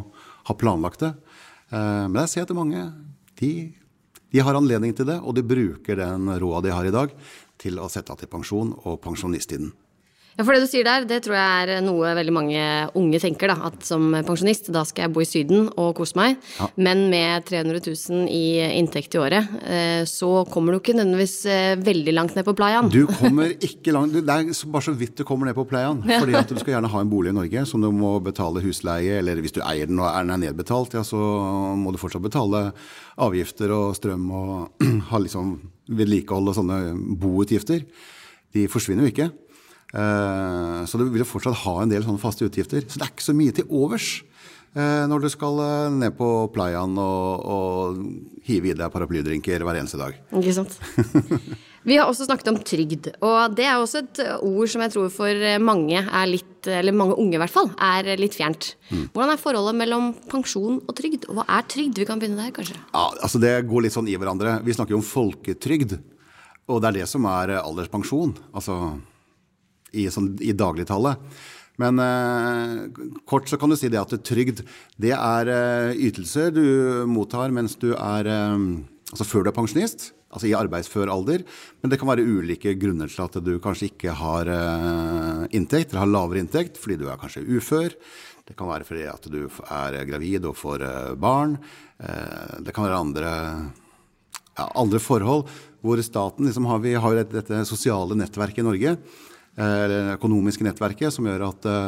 ha 0.48 0.56
planlagt 0.58 1.04
det. 1.04 1.12
Men 1.70 2.16
jeg 2.24 2.32
ser 2.32 2.46
at 2.46 2.56
mange 2.56 2.80
de, 3.38 3.52
de 4.32 4.40
har 4.40 4.56
anledning 4.56 4.94
til 4.96 5.08
det, 5.08 5.18
og 5.20 5.36
de 5.36 5.44
bruker 5.44 6.00
den 6.00 6.30
råda 6.40 6.62
de 6.64 6.72
har 6.74 6.88
i 6.88 6.94
dag, 6.94 7.12
til 7.60 7.80
å 7.82 7.90
sette 7.92 8.14
av 8.14 8.20
til 8.20 8.30
pensjon 8.32 8.72
og 8.84 9.00
pensjonisttiden. 9.04 9.72
Ja, 10.38 10.44
for 10.46 10.54
det 10.54 10.62
du 10.62 10.68
sier 10.70 10.86
der, 10.86 11.02
det 11.02 11.16
tror 11.24 11.34
jeg 11.34 11.70
er 11.74 11.80
noe 11.82 12.12
veldig 12.14 12.30
mange 12.30 12.64
unge 12.98 13.18
tenker. 13.18 13.50
da, 13.50 13.56
At 13.72 13.82
som 13.82 14.12
pensjonist, 14.22 14.68
da 14.70 14.84
skal 14.86 15.08
jeg 15.08 15.12
bo 15.16 15.22
i 15.24 15.26
Syden 15.26 15.64
og 15.74 15.96
kose 15.98 16.14
meg. 16.14 16.36
Ja. 16.60 16.68
Men 16.78 17.08
med 17.10 17.48
300 17.48 17.80
000 17.82 18.28
i 18.30 18.60
inntekt 18.78 19.16
i 19.16 19.18
året, 19.18 19.48
eh, 19.66 20.04
så 20.06 20.44
kommer 20.46 20.76
du 20.76 20.78
ikke 20.78 20.94
nødvendigvis 20.94 21.34
eh, 21.50 21.72
veldig 21.82 22.14
langt 22.14 22.38
ned 22.38 22.46
på 22.46 22.54
playaen. 22.54 22.86
Du 22.94 23.10
kommer 23.10 23.50
ikke 23.50 23.90
langt, 23.96 24.14
Det 24.14 24.22
er 24.22 24.52
bare 24.70 24.86
så 24.86 24.94
vidt 24.94 25.18
du 25.18 25.24
kommer 25.26 25.50
ned 25.50 25.58
på 25.58 25.66
playaen. 25.66 26.04
Fordi 26.06 26.38
at 26.38 26.54
du 26.54 26.54
skal 26.60 26.76
gjerne 26.76 26.92
ha 26.92 27.02
en 27.02 27.10
bolig 27.10 27.34
i 27.34 27.38
Norge 27.40 27.66
som 27.66 27.82
du 27.82 27.90
må 27.90 28.14
betale 28.22 28.62
husleie, 28.62 29.18
eller 29.18 29.42
hvis 29.42 29.56
du 29.58 29.60
eier 29.66 29.90
den 29.90 29.98
og 29.98 30.06
er 30.06 30.22
den 30.22 30.38
nedbetalt, 30.46 30.94
ja, 30.94 31.02
så 31.02 31.18
må 31.74 31.90
du 31.90 31.98
fortsatt 31.98 32.22
betale 32.22 32.68
avgifter 33.18 33.74
og 33.74 33.98
strøm 33.98 34.30
og 34.30 34.86
ha 35.10 35.18
liksom 35.18 35.56
vedlikehold 35.98 36.54
og 36.54 36.58
sånne 36.62 36.80
boutgifter. 37.18 37.82
De 38.54 38.68
forsvinner 38.70 39.02
jo 39.02 39.12
ikke. 39.16 39.30
Eh, 39.94 40.80
så 40.84 41.00
du 41.00 41.06
vil 41.08 41.22
jo 41.22 41.28
fortsatt 41.28 41.62
ha 41.64 41.78
en 41.82 41.92
del 41.92 42.04
sånne 42.04 42.20
faste 42.20 42.48
utgifter. 42.48 42.84
Så 42.84 42.98
det 42.98 43.06
er 43.06 43.14
ikke 43.14 43.30
så 43.30 43.36
mye 43.36 43.54
til 43.56 43.70
overs 43.72 44.08
eh, 44.76 45.06
når 45.08 45.24
du 45.24 45.30
skal 45.32 45.62
eh, 45.64 45.94
ned 45.96 46.18
på 46.18 46.28
playaen 46.52 46.98
og, 47.00 47.48
og 47.48 48.02
hive 48.48 48.72
i 48.72 48.76
deg 48.76 48.92
paraplydrinker 48.92 49.64
hver 49.64 49.80
eneste 49.80 50.00
dag. 50.00 50.18
Ikke 50.36 50.56
sant. 50.60 50.76
Vi 51.88 51.96
har 51.96 52.10
også 52.10 52.26
snakket 52.26 52.50
om 52.50 52.58
trygd, 52.68 53.06
og 53.24 53.54
det 53.56 53.64
er 53.64 53.78
også 53.78 54.02
et 54.02 54.18
ord 54.44 54.68
som 54.68 54.82
jeg 54.84 54.92
tror 54.92 55.06
for 55.14 55.44
mange 55.62 56.02
er 56.02 56.26
litt, 56.28 56.66
eller 56.68 56.92
mange 56.92 57.14
unge 57.16 57.38
i 57.38 57.40
hvert 57.40 57.54
fall, 57.54 57.70
er 57.80 58.18
litt 58.20 58.34
fjernt. 58.36 58.74
Mm. 58.90 59.06
Hvordan 59.14 59.32
er 59.32 59.40
forholdet 59.40 59.78
mellom 59.78 60.10
pensjon 60.28 60.82
og 60.82 60.92
trygd, 60.98 61.24
og 61.30 61.38
hva 61.38 61.46
er 61.54 61.64
trygd? 61.70 62.02
Vi 62.02 62.08
kan 62.10 62.20
begynne 62.20 62.42
der, 62.42 62.52
kanskje. 62.52 62.76
Ja, 62.90 63.06
altså 63.14 63.40
Det 63.40 63.54
går 63.70 63.86
litt 63.86 63.96
sånn 63.96 64.10
i 64.10 64.18
hverandre. 64.20 64.58
Vi 64.66 64.74
snakker 64.76 64.98
jo 64.98 65.00
om 65.00 65.06
folketrygd, 65.06 65.96
og 66.68 66.82
det 66.82 66.90
er 66.90 66.98
det 66.98 67.08
som 67.08 67.24
er 67.30 67.54
alderspensjon. 67.62 68.36
Altså 68.52 68.98
i, 69.92 70.08
sånn, 70.12 70.34
i 70.44 70.54
dagligtallet. 70.56 71.22
Men 71.78 72.02
eh, 72.02 72.86
kort 73.28 73.48
så 73.48 73.58
kan 73.60 73.70
du 73.70 73.78
si 73.78 73.90
det 73.90 74.00
at 74.00 74.14
trygd 74.26 74.64
det 74.98 75.14
er 75.14 75.50
eh, 75.52 76.06
ytelser 76.08 76.50
du 76.54 76.64
mottar 77.06 77.54
mens 77.54 77.78
du 77.78 77.92
er 77.94 78.26
eh, 78.26 78.70
Altså 79.08 79.24
før 79.24 79.40
du 79.40 79.48
er 79.48 79.54
pensjonist, 79.56 80.10
altså 80.28 80.50
i 80.50 80.52
arbeidsfør 80.52 81.08
alder. 81.08 81.40
Men 81.80 81.88
det 81.88 81.96
kan 81.96 82.10
være 82.10 82.26
ulike 82.28 82.74
grunner 82.76 83.08
til 83.08 83.22
at 83.24 83.38
du 83.40 83.54
kanskje 83.64 83.86
ikke 83.88 84.12
har 84.18 84.50
eh, 84.52 85.46
inntekt, 85.56 85.94
eller 85.94 86.02
har 86.02 86.10
lavere 86.12 86.42
inntekt 86.42 86.76
fordi 86.76 86.98
du 87.00 87.06
er 87.08 87.16
kanskje 87.16 87.46
ufør. 87.46 87.96
Det 88.44 88.56
kan 88.56 88.68
være 88.68 88.84
fordi 88.84 89.06
at 89.08 89.30
du 89.32 89.46
er 89.48 89.96
gravid 90.08 90.44
og 90.48 90.58
får 90.60 90.84
eh, 90.84 91.14
barn. 91.20 91.56
Eh, 92.04 92.60
det 92.66 92.76
kan 92.76 92.84
være 92.84 93.00
andre, 93.00 93.32
ja, 94.58 94.68
andre 94.68 95.00
forhold 95.00 95.48
hvor 95.80 96.04
staten 96.04 96.48
liksom 96.48 96.68
har, 96.68 96.84
Vi 96.84 96.94
har 96.98 97.14
jo 97.14 97.24
dette, 97.32 97.64
sosiale 97.64 98.16
nettverket 98.18 98.60
i 98.60 98.68
Norge 98.68 98.96
det 99.58 100.00
økonomiske 100.14 100.62
nettverket 100.62 101.10
som 101.10 101.26
gjør 101.26 101.48
at 101.48 101.64
det 101.66 101.78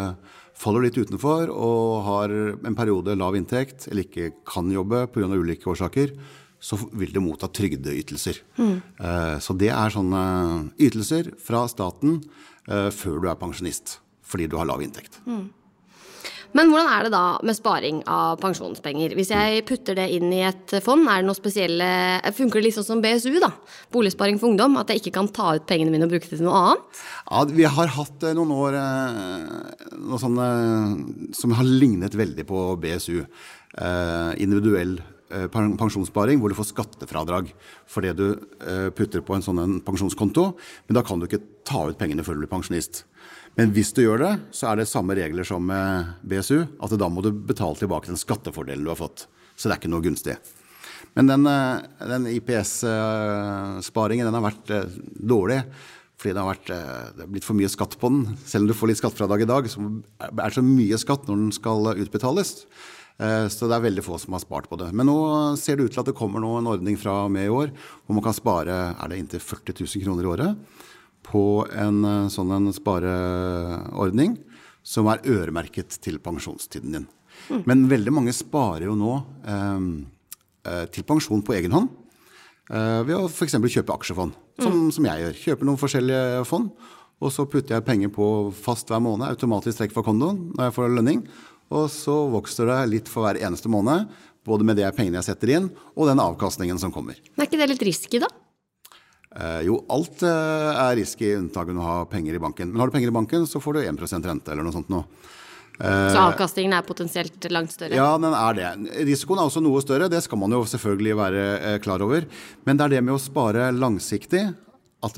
faller 0.58 0.82
litt 0.84 0.98
utenfor 0.98 1.52
og 1.54 2.00
har 2.08 2.32
en 2.34 2.76
periode 2.76 3.14
lav 3.14 3.36
inntekt 3.38 3.86
eller 3.86 4.08
ikke 4.08 4.32
kan 4.48 4.68
jobbe 4.74 5.04
pga. 5.14 5.28
ulike 5.30 5.70
årsaker, 5.70 6.16
så 6.58 6.76
vil 6.92 7.14
du 7.14 7.20
motta 7.22 7.46
trygdeytelser. 7.46 8.42
Mm. 8.58 8.74
Så 9.40 9.56
det 9.56 9.70
er 9.70 9.94
sånne 9.94 10.24
ytelser 10.82 11.30
fra 11.40 11.62
staten 11.70 12.18
før 12.66 13.22
du 13.22 13.30
er 13.30 13.38
pensjonist 13.40 14.00
fordi 14.30 14.50
du 14.50 14.58
har 14.58 14.68
lav 14.68 14.82
inntekt. 14.82 15.22
Mm. 15.26 15.48
Men 16.56 16.70
hvordan 16.70 16.88
er 16.90 17.06
det 17.06 17.12
da 17.14 17.24
med 17.46 17.56
sparing 17.56 18.00
av 18.10 18.40
pensjonspenger? 18.42 19.14
Hvis 19.18 19.30
jeg 19.34 19.62
putter 19.68 19.98
det 19.98 20.08
inn 20.16 20.32
i 20.34 20.42
et 20.48 20.74
fond, 20.82 21.06
er 21.06 21.22
det 21.22 21.28
noe 21.28 21.38
spesielle 21.38 21.90
Funker 22.34 22.64
det 22.64 22.72
sånn 22.74 22.86
som 22.86 23.02
BSU, 23.04 23.36
da? 23.42 23.52
Boligsparing 23.94 24.40
for 24.40 24.50
ungdom? 24.50 24.78
At 24.80 24.90
jeg 24.90 25.02
ikke 25.02 25.14
kan 25.20 25.30
ta 25.34 25.54
ut 25.58 25.68
pengene 25.68 25.92
mine 25.94 26.08
og 26.08 26.14
bruke 26.14 26.26
det 26.26 26.40
til 26.40 26.48
noe 26.48 26.58
annet? 26.58 27.04
Ja, 27.30 27.44
vi 27.60 27.68
har 27.76 27.94
hatt 27.94 28.26
eh, 28.26 28.34
noen 28.36 28.52
år 28.56 28.78
eh, 28.80 29.94
noe 30.00 30.20
sånne, 30.22 30.50
som 31.36 31.54
har 31.58 31.70
lignet 31.70 32.18
veldig 32.18 32.46
på 32.48 32.66
BSU. 32.82 33.16
Eh, 33.20 34.30
individuell 34.42 34.98
pensjonssparing 35.30 36.40
hvor 36.42 36.50
du 36.50 36.56
får 36.58 36.72
skattefradrag 36.72 37.52
for 37.86 38.02
det 38.02 38.16
du 38.18 38.32
putter 38.98 39.22
på 39.22 39.36
en 39.36 39.44
sånn 39.46 39.76
pensjonskonto. 39.86 40.48
Men 40.88 40.96
da 40.98 41.04
kan 41.06 41.22
du 41.22 41.28
ikke 41.28 41.38
ta 41.62 41.84
ut 41.86 42.00
pengene 42.00 42.24
før 42.26 42.34
du 42.34 42.42
blir 42.42 42.50
pensjonist. 42.50 43.04
Men 43.58 43.74
hvis 43.74 43.90
du 43.96 44.04
gjør 44.04 44.22
det, 44.22 44.32
så 44.54 44.70
er 44.70 44.80
det 44.80 44.88
samme 44.88 45.16
regler 45.18 45.46
som 45.46 45.64
med 45.66 46.14
BSU. 46.22 46.62
At 46.80 46.94
da 47.00 47.08
må 47.10 47.24
du 47.24 47.32
betale 47.34 47.76
tilbake 47.78 48.10
den 48.10 48.20
skattefordelen 48.20 48.86
du 48.86 48.92
har 48.92 49.00
fått. 49.00 49.26
Så 49.56 49.68
det 49.68 49.74
er 49.74 49.80
ikke 49.82 49.92
noe 49.92 50.04
gunstig. 50.04 50.36
Men 51.18 51.26
den, 51.26 51.46
eh, 51.46 51.80
den 52.08 52.28
IPS-sparingen 52.30 54.28
den 54.28 54.36
har 54.38 54.46
vært 54.46 54.70
eh, 54.74 55.00
dårlig. 55.16 55.64
Fordi 56.20 56.34
det 56.36 56.42
har, 56.42 56.52
vært, 56.52 56.70
eh, 56.76 57.10
det 57.16 57.24
har 57.24 57.32
blitt 57.34 57.48
for 57.48 57.58
mye 57.58 57.72
skatt 57.72 57.98
på 57.98 58.12
den. 58.12 58.38
Selv 58.46 58.64
om 58.64 58.70
du 58.70 58.76
får 58.76 58.92
litt 58.92 59.00
skattefradrag 59.00 59.44
i 59.44 59.50
dag, 59.50 59.68
så 59.72 59.82
er 60.28 60.38
det 60.38 60.56
så 60.56 60.64
mye 60.64 61.00
skatt 61.00 61.26
når 61.28 61.36
den 61.44 61.52
skal 61.56 61.94
utbetales. 61.96 62.64
Så 63.20 63.66
det 63.68 63.76
er 63.76 63.82
veldig 63.84 64.00
få 64.00 64.16
som 64.16 64.32
har 64.32 64.40
spart 64.40 64.64
på 64.70 64.78
det. 64.80 64.86
Men 64.96 65.04
nå 65.04 65.18
ser 65.60 65.76
det 65.76 65.84
ut 65.84 65.92
til 65.92 66.00
at 66.00 66.08
det 66.08 66.16
kommer 66.16 66.40
en 66.40 66.70
ordning 66.72 66.96
fra 66.96 67.26
og 67.26 67.32
med 67.34 67.50
i 67.50 67.52
år 67.52 67.68
hvor 67.76 68.16
man 68.16 68.24
kan 68.24 68.32
spare 68.32 68.96
er 68.96 69.10
det 69.12 69.18
inntil 69.20 69.42
40 69.44 69.76
000 69.76 70.04
kroner 70.06 70.24
i 70.24 70.30
året 70.30 70.56
på 71.26 71.64
en 71.70 72.04
eh, 72.04 72.28
sånn 72.32 72.52
en 72.56 72.70
spareordning 72.74 74.38
som 74.86 75.10
er 75.12 75.24
øremerket 75.28 75.98
til 76.02 76.18
pensjonstiden 76.22 76.96
din. 76.96 77.08
Mm. 77.50 77.62
Men 77.68 77.88
veldig 77.90 78.14
mange 78.14 78.34
sparer 78.36 78.88
jo 78.88 78.96
nå 78.98 79.16
eh, 79.48 79.82
eh 80.70 80.86
til 80.92 81.06
pensjon 81.08 81.42
på 81.44 81.56
egen 81.58 81.76
hånd. 81.76 81.90
Eh, 82.70 83.02
ved 83.06 83.16
å 83.16 83.28
f.eks. 83.28 83.58
kjøpe 83.58 83.94
aksjefond, 83.96 84.34
som, 84.60 84.72
mm. 84.72 84.90
som, 84.94 85.06
jeg 85.10 85.24
gjør. 85.24 85.38
Kjøper 85.44 85.68
noen 85.68 85.80
forskjellige 85.80 86.42
fond, 86.48 86.70
og 87.20 87.32
så 87.34 87.46
putter 87.50 87.76
jeg 87.76 87.86
penger 87.86 88.12
på 88.14 88.26
fast 88.56 88.90
hver 88.90 89.02
måned, 89.02 89.28
automatisk 89.28 89.80
trekk 89.80 89.96
fra 89.96 90.04
kondoen 90.06 90.50
når 90.54 90.68
jeg 90.68 90.76
får 90.78 90.94
lønning. 90.96 91.24
Og 91.70 91.86
så 91.92 92.14
vokser 92.30 92.70
det 92.70 92.78
litt 92.90 93.10
for 93.10 93.26
hver 93.26 93.38
eneste 93.42 93.70
måned, 93.70 94.08
både 94.46 94.66
med 94.66 94.78
de 94.80 94.86
pengene 94.96 95.20
jeg 95.20 95.28
setter 95.28 95.52
inn, 95.56 95.66
og 95.94 96.08
den 96.08 96.22
avkastningen 96.22 96.78
som 96.80 96.94
kommer. 96.94 97.18
Men 97.34 97.44
er 97.44 97.50
ikke 97.50 97.60
det 97.60 97.68
litt 97.74 97.84
risky, 97.90 98.22
da? 98.22 98.30
Eh, 99.30 99.60
jo, 99.68 99.76
alt 99.94 100.24
eh, 100.26 100.70
er 100.74 100.96
risky 100.98 101.28
unntaket 101.38 101.76
å 101.78 101.84
ha 101.86 101.98
penger 102.10 102.34
i 102.34 102.42
banken. 102.42 102.72
Men 102.72 102.82
har 102.82 102.90
du 102.90 102.96
penger 102.96 103.12
i 103.12 103.14
banken, 103.14 103.46
så 103.46 103.62
får 103.62 103.78
du 103.78 103.84
1% 103.84 104.26
rente 104.26 104.50
eller 104.50 104.66
noe 104.66 104.74
sånt 104.74 104.90
noe. 104.90 105.06
Så 105.80 106.20
avkastningen 106.20 106.74
er 106.76 106.84
potensielt 106.84 107.46
langt 107.48 107.72
større? 107.72 107.96
Ja, 107.96 108.10
den 108.20 108.34
er 108.36 108.56
det. 108.58 108.72
Risikoen 109.08 109.38
er 109.40 109.48
også 109.48 109.62
noe 109.64 109.80
større, 109.80 110.10
det 110.12 110.18
skal 110.26 110.36
man 110.42 110.52
jo 110.52 110.58
selvfølgelig 110.68 111.14
være 111.16 111.44
eh, 111.56 111.76
klar 111.80 112.04
over. 112.04 112.26
Men 112.68 112.76
det 112.76 112.84
er 112.84 112.96
det 112.96 113.04
med 113.06 113.16
å 113.16 113.22
spare 113.22 113.70
langsiktig. 113.72 114.42
At 115.00 115.16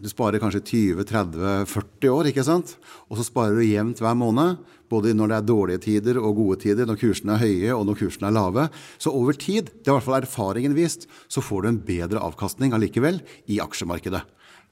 du 0.00 0.06
sparer 0.08 0.40
kanskje 0.40 0.62
20-30-40 1.04 2.08
år, 2.08 2.30
ikke 2.30 2.44
sant? 2.46 2.70
Og 3.12 3.18
så 3.18 3.26
sparer 3.26 3.58
du 3.58 3.66
jevnt 3.66 4.00
hver 4.00 4.16
måned. 4.16 4.62
Både 4.94 5.14
når 5.16 5.32
det 5.32 5.38
er 5.38 5.48
dårlige 5.48 5.82
tider 5.88 6.20
og 6.20 6.38
gode 6.38 6.60
tider, 6.62 6.86
når 6.86 7.00
kursene 7.00 7.34
er 7.34 7.42
høye 7.42 7.74
og 7.74 7.84
når 7.88 8.00
kursene 8.04 8.30
er 8.30 8.36
lave. 8.36 8.68
Så 9.02 9.10
over 9.10 9.34
tid, 9.34 9.72
det 9.74 9.88
er 9.88 9.94
i 9.94 9.96
hvert 9.98 10.06
fall 10.06 10.20
erfaringen 10.20 10.76
vist, 10.78 11.08
så 11.26 11.42
får 11.42 11.64
du 11.64 11.70
en 11.72 11.82
bedre 11.88 12.22
avkastning 12.22 12.76
allikevel 12.76 13.22
i 13.50 13.58
aksjemarkedet. 13.64 14.22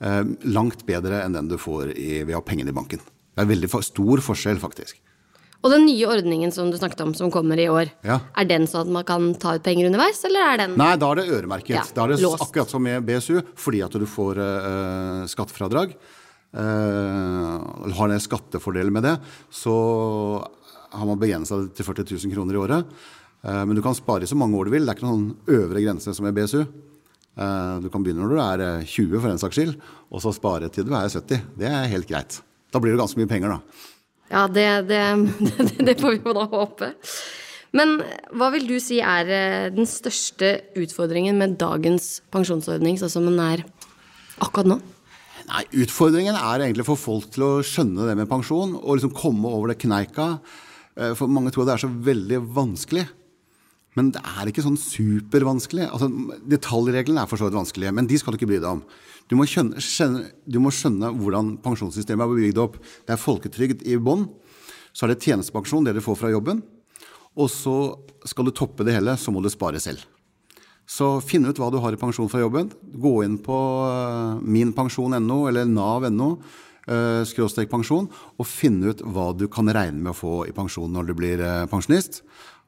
Eh, 0.03 0.23
langt 0.55 0.87
bedre 0.87 1.23
enn 1.25 1.35
den 1.37 1.51
du 1.51 1.59
får 1.61 1.95
i, 1.95 2.23
ved 2.23 2.37
å 2.37 2.41
ha 2.41 2.47
pengene 2.47 2.71
i 2.71 2.77
banken. 2.77 3.03
Det 3.33 3.45
er 3.45 3.51
veldig 3.51 3.71
stor 3.87 4.23
forskjell, 4.23 4.61
faktisk. 4.63 5.01
Og 5.63 5.71
den 5.71 5.85
nye 5.87 6.09
ordningen 6.11 6.51
som 6.51 6.73
du 6.73 6.77
snakket 6.79 7.05
om, 7.05 7.13
som 7.15 7.31
kommer 7.31 7.61
i 7.63 7.69
år, 7.71 7.93
ja. 8.03 8.19
er 8.35 8.49
den 8.51 8.67
sånn 8.67 8.89
at 8.89 8.95
man 8.97 9.05
kan 9.07 9.29
ta 9.39 9.55
ut 9.57 9.63
penger 9.63 9.87
underveis, 9.93 10.19
eller 10.27 10.43
er 10.49 10.63
den 10.65 10.75
Nei, 10.81 10.97
da 10.99 11.13
er 11.13 11.21
det 11.21 11.29
øremerket. 11.37 11.77
Ja, 11.77 11.85
da 11.95 12.07
er 12.07 12.17
det 12.17 12.25
låst. 12.25 12.43
akkurat 12.43 12.73
som 12.73 12.83
med 12.83 13.07
BSU, 13.07 13.39
fordi 13.55 13.85
at 13.87 13.95
du 13.95 14.09
får 14.11 14.43
uh, 14.43 15.23
skattefradrag. 15.31 15.95
Uh, 16.53 17.89
har 17.97 18.13
en 18.13 18.21
skattefordel 18.21 18.91
med 18.93 19.07
det, 19.07 19.17
så 19.49 19.75
har 20.93 21.09
man 21.09 21.21
begrensa 21.21 21.63
det 21.63 21.73
til 21.79 21.89
40 21.89 22.05
000 22.29 22.35
kroner 22.37 22.59
i 22.59 22.61
året. 22.61 22.95
Uh, 23.41 23.63
men 23.65 23.77
du 23.79 23.83
kan 23.85 23.97
spare 23.97 24.27
i 24.27 24.31
så 24.31 24.37
mange 24.39 24.59
år 24.59 24.69
du 24.69 24.75
vil. 24.77 24.85
Det 24.85 24.93
er 24.93 25.01
ikke 25.01 25.09
noen 25.09 25.31
øvre 25.49 25.85
grense 25.85 26.13
som 26.13 26.29
i 26.29 26.35
BSU. 26.37 26.61
Uh, 27.33 27.81
du 27.81 27.89
kan 27.89 28.05
begynne 28.05 28.27
når 28.27 28.35
du 28.35 28.43
er 28.45 28.85
20 28.85 29.17
for 29.17 29.33
en 29.33 29.41
saks 29.41 29.57
skyld, 29.57 29.77
og 30.13 30.25
så 30.25 30.35
spare 30.37 30.69
til 30.73 30.89
du 30.89 30.93
er 30.93 31.09
70. 31.09 31.49
Det 31.57 31.71
er 31.71 31.91
helt 31.95 32.11
greit. 32.11 32.43
Da 32.73 32.81
blir 32.81 32.95
det 32.95 33.01
ganske 33.01 33.21
mye 33.21 33.31
penger, 33.31 33.57
da. 33.57 33.89
Ja, 34.33 34.47
det, 34.49 34.67
det, 34.89 35.03
det, 35.87 36.01
får 36.01 36.17
vi 36.17 36.21
jo 36.25 36.37
da 36.37 36.47
håpe. 36.49 36.93
Men 37.77 37.99
hva 38.37 38.49
vil 38.53 38.67
du 38.69 38.77
si 38.81 38.99
er 39.05 39.29
eh, 39.33 39.69
den 39.73 39.89
største 39.89 40.55
utfordringen 40.77 41.39
med 41.41 41.59
dagens 41.61 42.19
pensjonsordning 42.33 42.99
sånn 43.01 43.13
som 43.13 43.29
den 43.29 43.41
er 43.41 43.65
akkurat 44.41 44.69
nå? 44.75 44.79
Nei, 45.53 45.67
Utfordringen 45.85 46.37
er 46.39 46.63
egentlig 46.65 46.87
for 46.87 46.97
folk 46.97 47.27
til 47.35 47.45
å 47.45 47.51
skjønne 47.67 48.07
det 48.09 48.15
med 48.17 48.29
pensjon 48.31 48.73
og 48.79 48.97
liksom 48.97 49.13
komme 49.13 49.51
over 49.53 49.73
det 49.73 49.83
kneika. 49.83 50.39
Eh, 50.97 51.13
for 51.19 51.29
mange 51.29 51.53
tror 51.53 51.67
det 51.69 51.75
er 51.75 51.83
så 51.83 51.91
veldig 51.93 52.39
vanskelig. 52.57 53.05
Men 53.99 54.09
det 54.15 54.23
er 54.25 54.49
ikke 54.49 54.65
sånn 54.65 54.79
supervanskelig. 54.81 55.91
Altså, 55.93 56.09
detaljreglene 56.49 57.21
er 57.21 57.29
for 57.29 57.37
så 57.37 57.51
vidt 57.51 57.59
vanskelige, 57.59 57.93
men 57.93 58.09
de 58.09 58.17
skal 58.17 58.33
du 58.33 58.39
ikke 58.41 58.49
bry 58.49 58.63
deg 58.63 58.71
om. 58.71 58.81
Du 59.29 59.37
må, 59.37 59.45
skjønne, 59.49 59.83
skjønne, 59.85 60.25
du 60.49 60.57
må 60.65 60.73
skjønne 60.73 61.13
hvordan 61.19 61.59
pensjonssystemet 61.65 62.25
er 62.25 62.33
bygd 62.33 62.63
opp. 62.63 62.81
Det 63.05 63.13
er 63.13 63.21
folketrygd 63.21 63.85
i 63.85 64.01
bånn. 64.01 64.25
Så 64.97 65.05
er 65.05 65.13
det 65.13 65.21
tjenestepensjon, 65.25 65.85
det 65.85 65.99
du 65.99 66.01
får 66.05 66.17
fra 66.23 66.33
jobben. 66.33 66.65
Og 67.37 67.53
så 67.53 67.77
skal 68.29 68.49
du 68.49 68.57
toppe 68.57 68.89
det 68.89 68.97
hele, 68.97 69.19
så 69.21 69.33
må 69.33 69.45
du 69.45 69.53
spare 69.53 69.81
selv. 69.85 70.09
Så 70.93 71.09
finn 71.25 71.47
ut 71.49 71.57
hva 71.57 71.71
du 71.73 71.79
har 71.81 71.95
i 71.95 72.01
pensjon 72.01 72.29
fra 72.29 72.43
jobben. 72.43 72.69
Gå 73.01 73.15
inn 73.25 73.39
på 73.41 73.57
eh, 73.87 74.43
minpensjon.no 74.45 75.39
eller 75.49 75.69
nav.no. 75.71 76.35
eh, 76.85 77.23
skråstrek 77.29 77.71
pensjon, 77.73 78.11
og 78.37 78.49
finne 78.49 78.93
ut 78.93 79.01
hva 79.15 79.31
du 79.37 79.47
kan 79.53 79.71
regne 79.73 80.03
med 80.03 80.13
å 80.13 80.19
få 80.19 80.35
i 80.51 80.55
pensjon 80.57 80.93
når 80.93 81.09
du 81.09 81.15
blir 81.17 81.41
eh, 81.41 81.65
pensjonist. 81.71 82.21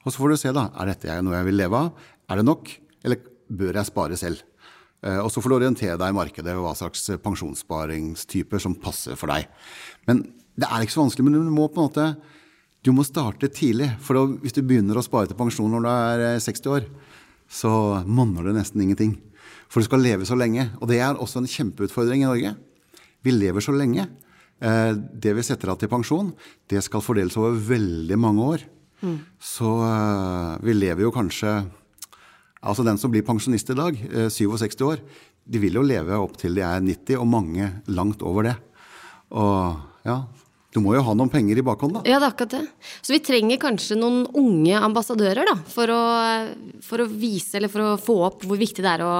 Og 0.04 0.12
så 0.12 0.16
får 0.16 0.32
du 0.32 0.40
se, 0.40 0.54
da. 0.56 0.70
Er 0.80 0.92
dette 0.92 1.20
noe 1.20 1.36
jeg 1.36 1.50
vil 1.50 1.60
leve 1.60 1.84
av? 1.84 2.08
Er 2.30 2.40
det 2.40 2.48
nok? 2.48 2.72
Eller 3.04 3.20
bør 3.52 3.80
jeg 3.80 3.90
spare 3.90 4.20
selv? 4.20 4.44
Og 5.04 5.26
så 5.28 5.42
får 5.44 5.52
du 5.52 5.54
orientere 5.58 5.98
deg 6.00 6.14
i 6.14 6.16
markedet 6.16 6.52
hva 6.56 6.70
slags 6.72 7.02
pensjonsparingstyper 7.20 8.62
som 8.62 8.72
passer 8.80 9.18
for 9.20 9.28
deg. 9.28 9.50
Men 10.08 10.22
det 10.56 10.64
er 10.64 10.80
ikke 10.80 10.94
så 10.94 11.02
vanskelig, 11.02 11.26
men 11.26 11.44
du 11.44 11.50
må 11.52 11.66
på 11.68 11.82
en 11.82 11.90
måte 11.90 12.06
du 12.84 12.88
må 12.96 13.04
starte 13.04 13.50
tidlig. 13.52 13.90
For 14.00 14.16
hvis 14.40 14.56
du 14.56 14.62
begynner 14.64 14.96
å 14.96 15.04
spare 15.04 15.28
til 15.28 15.36
pensjon 15.36 15.76
når 15.76 15.84
du 15.84 15.90
er 15.90 16.24
60 16.40 16.72
år, 16.72 16.88
så 17.50 18.02
monner 18.06 18.48
det 18.48 18.56
nesten 18.58 18.82
ingenting. 18.82 19.16
For 19.68 19.82
du 19.82 19.88
skal 19.88 20.04
leve 20.04 20.26
så 20.28 20.36
lenge. 20.38 20.68
Og 20.80 20.90
det 20.90 21.00
er 21.02 21.18
også 21.18 21.42
en 21.42 21.50
kjempeutfordring 21.50 22.22
i 22.24 22.28
Norge. 22.28 22.54
Vi 23.24 23.34
lever 23.34 23.64
så 23.64 23.74
lenge. 23.74 24.06
Eh, 24.62 24.92
det 24.94 25.34
vi 25.34 25.44
setter 25.44 25.72
av 25.72 25.80
til 25.80 25.90
pensjon, 25.90 26.30
det 26.70 26.82
skal 26.86 27.02
fordeles 27.04 27.36
over 27.40 27.56
veldig 27.58 28.18
mange 28.20 28.50
år. 28.54 28.66
Mm. 29.02 29.16
Så 29.42 29.70
eh, 29.88 30.52
vi 30.64 30.76
lever 30.78 31.06
jo 31.06 31.14
kanskje 31.14 31.62
Altså 32.64 32.80
den 32.80 32.96
som 32.96 33.10
blir 33.12 33.20
pensjonist 33.20 33.68
i 33.68 33.74
dag, 33.76 33.98
67 34.32 34.62
eh, 34.64 34.86
år, 34.86 35.00
de 35.44 35.60
vil 35.60 35.74
jo 35.76 35.82
leve 35.84 36.16
opp 36.16 36.38
til 36.40 36.54
de 36.56 36.62
er 36.64 36.80
90, 36.80 37.18
og 37.20 37.26
mange 37.28 37.66
langt 37.92 38.22
over 38.24 38.46
det. 38.46 38.54
Og 39.36 39.82
ja, 40.08 40.14
du 40.74 40.80
må 40.82 40.96
jo 40.96 41.04
ha 41.06 41.12
noen 41.14 41.30
penger 41.30 41.60
i 41.60 41.64
bakhånd, 41.66 42.00
da. 42.00 42.00
Ja, 42.08 42.18
det 42.18 42.26
er 42.26 42.32
akkurat 42.32 42.56
det. 42.56 42.64
Så 42.98 43.14
vi 43.14 43.22
trenger 43.22 43.60
kanskje 43.62 43.96
noen 43.98 44.24
unge 44.34 44.80
ambassadører, 44.82 45.46
da, 45.46 45.54
for 45.70 45.92
å, 45.94 46.00
for 46.82 47.04
å 47.04 47.06
vise, 47.10 47.60
eller 47.60 47.70
for 47.70 47.92
å 47.92 48.00
få 48.00 48.18
opp 48.26 48.42
hvor 48.48 48.58
viktig 48.58 48.82
det 48.82 48.96
er 48.96 49.06
å 49.06 49.14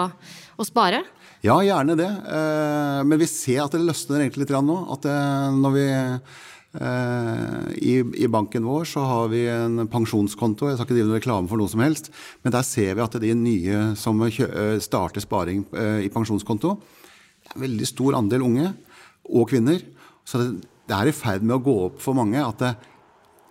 å 0.54 0.66
spare? 0.66 1.02
Ja, 1.44 1.58
gjerne 1.64 1.96
det. 1.98 2.08
Eh, 2.08 3.02
men 3.04 3.20
vi 3.20 3.28
ser 3.28 3.64
at 3.64 3.74
det 3.74 3.84
løsner 3.84 4.22
egentlig 4.22 4.46
litt 4.46 4.54
nå. 4.64 4.78
At 4.94 5.06
når 5.54 5.74
vi 5.74 5.86
eh, 5.92 7.72
i, 7.76 7.94
i, 8.24 8.30
banken 8.32 8.66
vår 8.66 8.88
så 8.94 9.04
har 9.08 9.32
vi 9.32 9.44
en 9.52 9.84
pensjonskonto. 9.90 10.70
Jeg 10.70 10.78
skal 10.78 10.88
ikke 10.88 10.98
drive 10.98 11.10
noen 11.10 11.20
reklame 11.20 11.50
for 11.50 11.60
noe 11.60 11.72
som 11.72 11.84
helst. 11.84 12.10
Men 12.44 12.54
der 12.56 12.66
ser 12.66 12.94
vi 12.96 13.04
at 13.04 13.18
de 13.20 13.32
nye 13.38 13.86
som 14.00 14.22
eh, 14.28 14.78
starter 14.84 15.24
sparing 15.24 15.66
i 16.04 16.12
pensjonskonto, 16.12 16.76
det 17.44 17.50
er 17.52 17.58
en 17.58 17.66
veldig 17.66 17.90
stor 17.90 18.16
andel 18.20 18.46
unge 18.46 18.70
og 19.28 19.50
kvinner. 19.50 19.82
Så 20.24 20.40
det, 20.40 20.48
det 20.88 20.96
er 20.96 21.10
i 21.10 21.16
ferd 21.16 21.44
med 21.44 21.56
å 21.56 21.62
gå 21.64 21.74
opp 21.86 22.02
for 22.02 22.16
mange 22.16 22.40
at 22.42 22.60
det, 22.60 22.72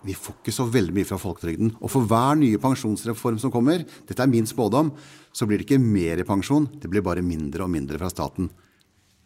vi 0.03 0.15
får 0.17 0.35
ikke 0.41 0.53
så 0.53 0.65
veldig 0.67 0.95
mye 0.97 1.07
fra 1.07 1.19
folketrygden. 1.21 1.77
Og 1.79 1.91
for 1.91 2.07
hver 2.09 2.35
nye 2.39 2.59
pensjonsreform 2.61 3.39
som 3.39 3.53
kommer, 3.53 3.85
dette 4.07 4.19
er 4.19 4.31
min 4.31 4.47
spådom, 4.49 4.91
så 5.33 5.47
blir 5.47 5.61
det 5.61 5.67
ikke 5.67 5.79
mer 5.81 6.19
i 6.19 6.27
pensjon, 6.27 6.67
det 6.81 6.91
blir 6.91 7.05
bare 7.05 7.23
mindre 7.25 7.65
og 7.65 7.71
mindre 7.71 8.01
fra 8.01 8.11
staten. 8.11 8.51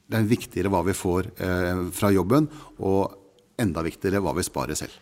Det 0.07 0.19
er 0.19 0.29
viktigere 0.29 0.71
hva 0.71 0.83
vi 0.87 0.95
får 0.95 1.31
eh, 1.43 1.81
fra 1.97 2.13
jobben, 2.13 2.47
og 2.79 3.57
enda 3.59 3.83
viktigere 3.83 4.21
hva 4.23 4.35
vi 4.37 4.45
sparer 4.45 4.77
selv. 4.77 4.93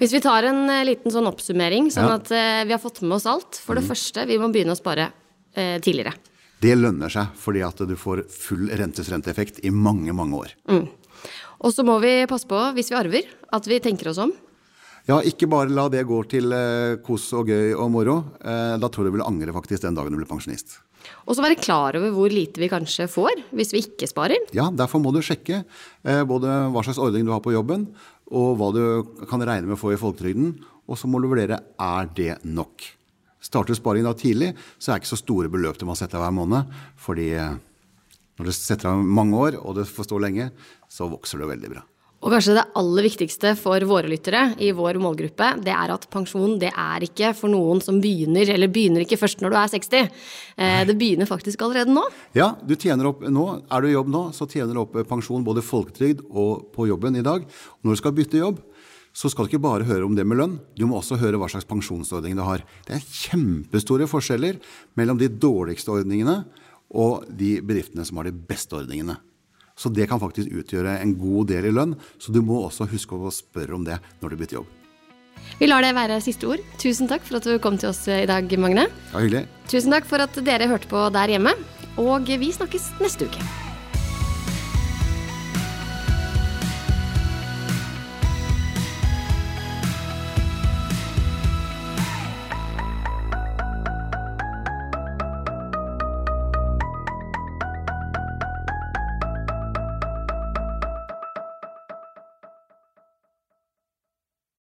Hvis 0.00 0.14
vi 0.14 0.22
tar 0.22 0.46
en 0.48 0.64
eh, 0.70 0.86
liten 0.86 1.12
sånn 1.12 1.28
oppsummering, 1.30 1.90
sånn 1.92 2.08
ja. 2.08 2.16
at 2.16 2.32
eh, 2.34 2.62
vi 2.68 2.74
har 2.74 2.82
fått 2.82 3.02
med 3.04 3.18
oss 3.18 3.28
alt. 3.30 3.60
For 3.60 3.76
det 3.76 3.84
mm. 3.84 3.90
første, 3.90 4.26
vi 4.30 4.38
må 4.40 4.50
begynne 4.54 4.76
å 4.76 4.78
spare 4.78 5.10
eh, 5.54 5.76
tidligere. 5.82 6.14
Det 6.60 6.76
lønner 6.76 7.12
seg, 7.12 7.34
fordi 7.40 7.62
at 7.64 7.78
du 7.88 7.94
får 7.96 8.26
full 8.32 8.68
rentesrenteeffekt 8.76 9.62
i 9.64 9.72
mange, 9.72 10.12
mange 10.16 10.42
år. 10.44 10.56
Mm. 10.70 10.88
Og 11.60 11.74
så 11.74 11.84
må 11.84 11.98
vi 12.00 12.22
passe 12.30 12.48
på, 12.48 12.60
hvis 12.76 12.90
vi 12.92 12.98
arver, 12.98 13.26
at 13.52 13.66
vi 13.68 13.80
tenker 13.84 14.10
oss 14.12 14.20
om. 14.22 14.32
Ja, 15.08 15.18
ikke 15.24 15.48
bare 15.50 15.72
la 15.72 15.86
det 15.92 16.04
gå 16.08 16.18
til 16.30 16.52
eh, 16.54 16.98
kos 17.04 17.24
og 17.36 17.48
gøy 17.50 17.72
og 17.72 17.88
moro. 17.92 18.16
Eh, 18.40 18.76
da 18.80 18.88
tror 18.88 19.06
jeg 19.06 19.12
du 19.12 19.18
vil 19.18 19.26
angre 19.26 19.54
faktisk 19.56 19.84
den 19.86 19.96
dagen 19.96 20.14
du 20.14 20.20
blir 20.20 20.28
pensjonist. 20.28 20.76
Og 21.24 21.34
så 21.34 21.42
være 21.44 21.58
klar 21.60 21.96
over 21.96 22.12
hvor 22.14 22.32
lite 22.32 22.60
vi 22.60 22.68
kanskje 22.70 23.08
får 23.10 23.42
hvis 23.56 23.72
vi 23.74 23.82
ikke 23.86 24.08
sparer. 24.10 24.44
Ja, 24.56 24.68
derfor 24.68 25.00
må 25.02 25.12
du 25.14 25.22
sjekke 25.24 25.62
eh, 25.62 26.22
både 26.28 26.52
hva 26.70 26.84
slags 26.84 27.00
ordning 27.00 27.24
du 27.26 27.32
har 27.32 27.42
på 27.44 27.54
jobben, 27.56 27.88
og 28.30 28.52
hva 28.60 28.70
du 28.76 28.82
kan 29.26 29.42
regne 29.42 29.66
med 29.66 29.78
å 29.78 29.80
få 29.80 29.94
i 29.94 30.00
folketrygden. 30.00 30.54
Og 30.90 30.98
så 31.00 31.10
må 31.10 31.20
du 31.22 31.30
vurdere 31.30 31.62
er 31.80 32.12
det 32.16 32.36
nok. 32.46 32.84
Starter 33.40 33.74
sparingen 33.74 34.06
da 34.10 34.14
tidlig, 34.14 34.52
så 34.76 34.92
er 34.92 34.98
det 34.98 35.02
ikke 35.02 35.14
så 35.14 35.22
store 35.22 35.50
beløp 35.50 35.80
du 35.80 35.86
må 35.88 35.96
sette 35.98 36.20
hver 36.20 36.34
måned. 36.34 36.68
fordi 37.00 37.32
når 38.40 38.48
du 38.48 38.56
setter 38.56 38.88
av 38.88 39.04
mange 39.04 39.36
år, 39.36 39.60
og 39.60 39.76
det 39.76 39.88
får 39.88 40.08
stå 40.08 40.20
lenge, 40.24 40.50
så 40.88 41.08
vokser 41.10 41.42
det 41.42 41.50
veldig 41.52 41.72
bra. 41.76 41.86
Og 42.20 42.34
kanskje 42.34 42.52
det 42.58 42.66
aller 42.76 43.06
viktigste 43.06 43.54
for 43.56 43.84
våre 43.88 44.08
lyttere 44.10 44.42
i 44.60 44.68
vår 44.76 44.98
målgruppe, 45.00 45.54
det 45.64 45.72
er 45.72 45.92
at 45.94 46.02
pensjon 46.12 46.58
det 46.60 46.68
er 46.68 47.06
ikke 47.06 47.30
for 47.36 47.52
noen 47.52 47.80
som 47.80 47.96
begynner, 48.02 48.50
eller 48.52 48.68
begynner 48.72 49.06
ikke 49.06 49.16
først 49.22 49.40
når 49.40 49.54
du 49.54 49.56
er 49.56 49.70
60. 49.72 50.10
Eh, 50.60 50.82
det 50.88 50.98
begynner 51.00 51.28
faktisk 51.28 51.64
allerede 51.64 51.94
nå. 51.96 52.04
Ja, 52.36 52.52
du 52.60 52.74
tjener 52.76 53.08
opp 53.08 53.24
nå. 53.24 53.46
Er 53.72 53.80
du 53.80 53.88
i 53.88 53.94
jobb 53.94 54.12
nå, 54.12 54.26
så 54.36 54.48
tjener 54.52 54.76
du 54.76 54.82
opp 54.82 54.98
pensjon 55.08 55.46
både 55.46 55.64
folketrygd 55.64 56.26
og 56.28 56.68
på 56.76 56.90
jobben 56.90 57.16
i 57.16 57.24
dag. 57.24 57.48
Når 57.80 57.96
du 57.96 58.02
skal 58.02 58.16
bytte 58.20 58.42
jobb, 58.42 58.60
så 59.16 59.32
skal 59.32 59.46
du 59.46 59.54
ikke 59.54 59.64
bare 59.64 59.88
høre 59.88 60.04
om 60.06 60.12
det 60.14 60.26
med 60.28 60.38
lønn, 60.38 60.58
du 60.78 60.84
må 60.86 61.00
også 61.00 61.18
høre 61.18 61.40
hva 61.40 61.48
slags 61.50 61.66
pensjonsordning 61.66 62.36
du 62.38 62.44
har. 62.46 62.62
Det 62.86 62.94
er 62.94 63.08
kjempestore 63.08 64.06
forskjeller 64.10 64.60
mellom 65.00 65.18
de 65.18 65.32
dårligste 65.32 65.90
ordningene 65.96 66.42
og 66.90 67.26
de 67.28 67.58
bedriftene 67.62 68.04
som 68.06 68.20
har 68.20 68.28
de 68.28 68.34
beste 68.34 68.76
ordningene. 68.76 69.16
Så 69.80 69.88
det 69.88 70.08
kan 70.10 70.20
faktisk 70.20 70.52
utgjøre 70.52 70.98
en 71.00 71.14
god 71.16 71.48
del 71.54 71.70
i 71.70 71.72
lønn. 71.72 71.94
Så 72.20 72.34
du 72.34 72.42
må 72.44 72.58
også 72.66 72.88
huske 72.90 73.16
å 73.16 73.32
spørre 73.32 73.78
om 73.78 73.86
det 73.86 73.96
når 74.20 74.34
du 74.34 74.36
bytter 74.42 74.58
jobb. 74.60 74.76
Vi 75.60 75.68
lar 75.70 75.84
det 75.84 75.94
være 75.96 76.20
siste 76.24 76.50
ord. 76.50 76.60
Tusen 76.80 77.08
takk 77.08 77.24
for 77.24 77.40
at 77.40 77.48
du 77.48 77.56
kom 77.62 77.78
til 77.80 77.92
oss 77.92 78.02
i 78.12 78.26
dag, 78.28 78.52
Magne. 78.60 78.90
Ja, 79.14 79.24
hyggelig. 79.24 79.46
Tusen 79.72 79.96
takk 79.96 80.08
for 80.10 80.20
at 80.20 80.36
dere 80.44 80.68
hørte 80.68 80.90
på 80.90 81.08
der 81.14 81.36
hjemme. 81.36 81.56
Og 82.00 82.28
vi 82.28 82.52
snakkes 82.52 82.92
neste 83.00 83.30
uke. 83.30 83.69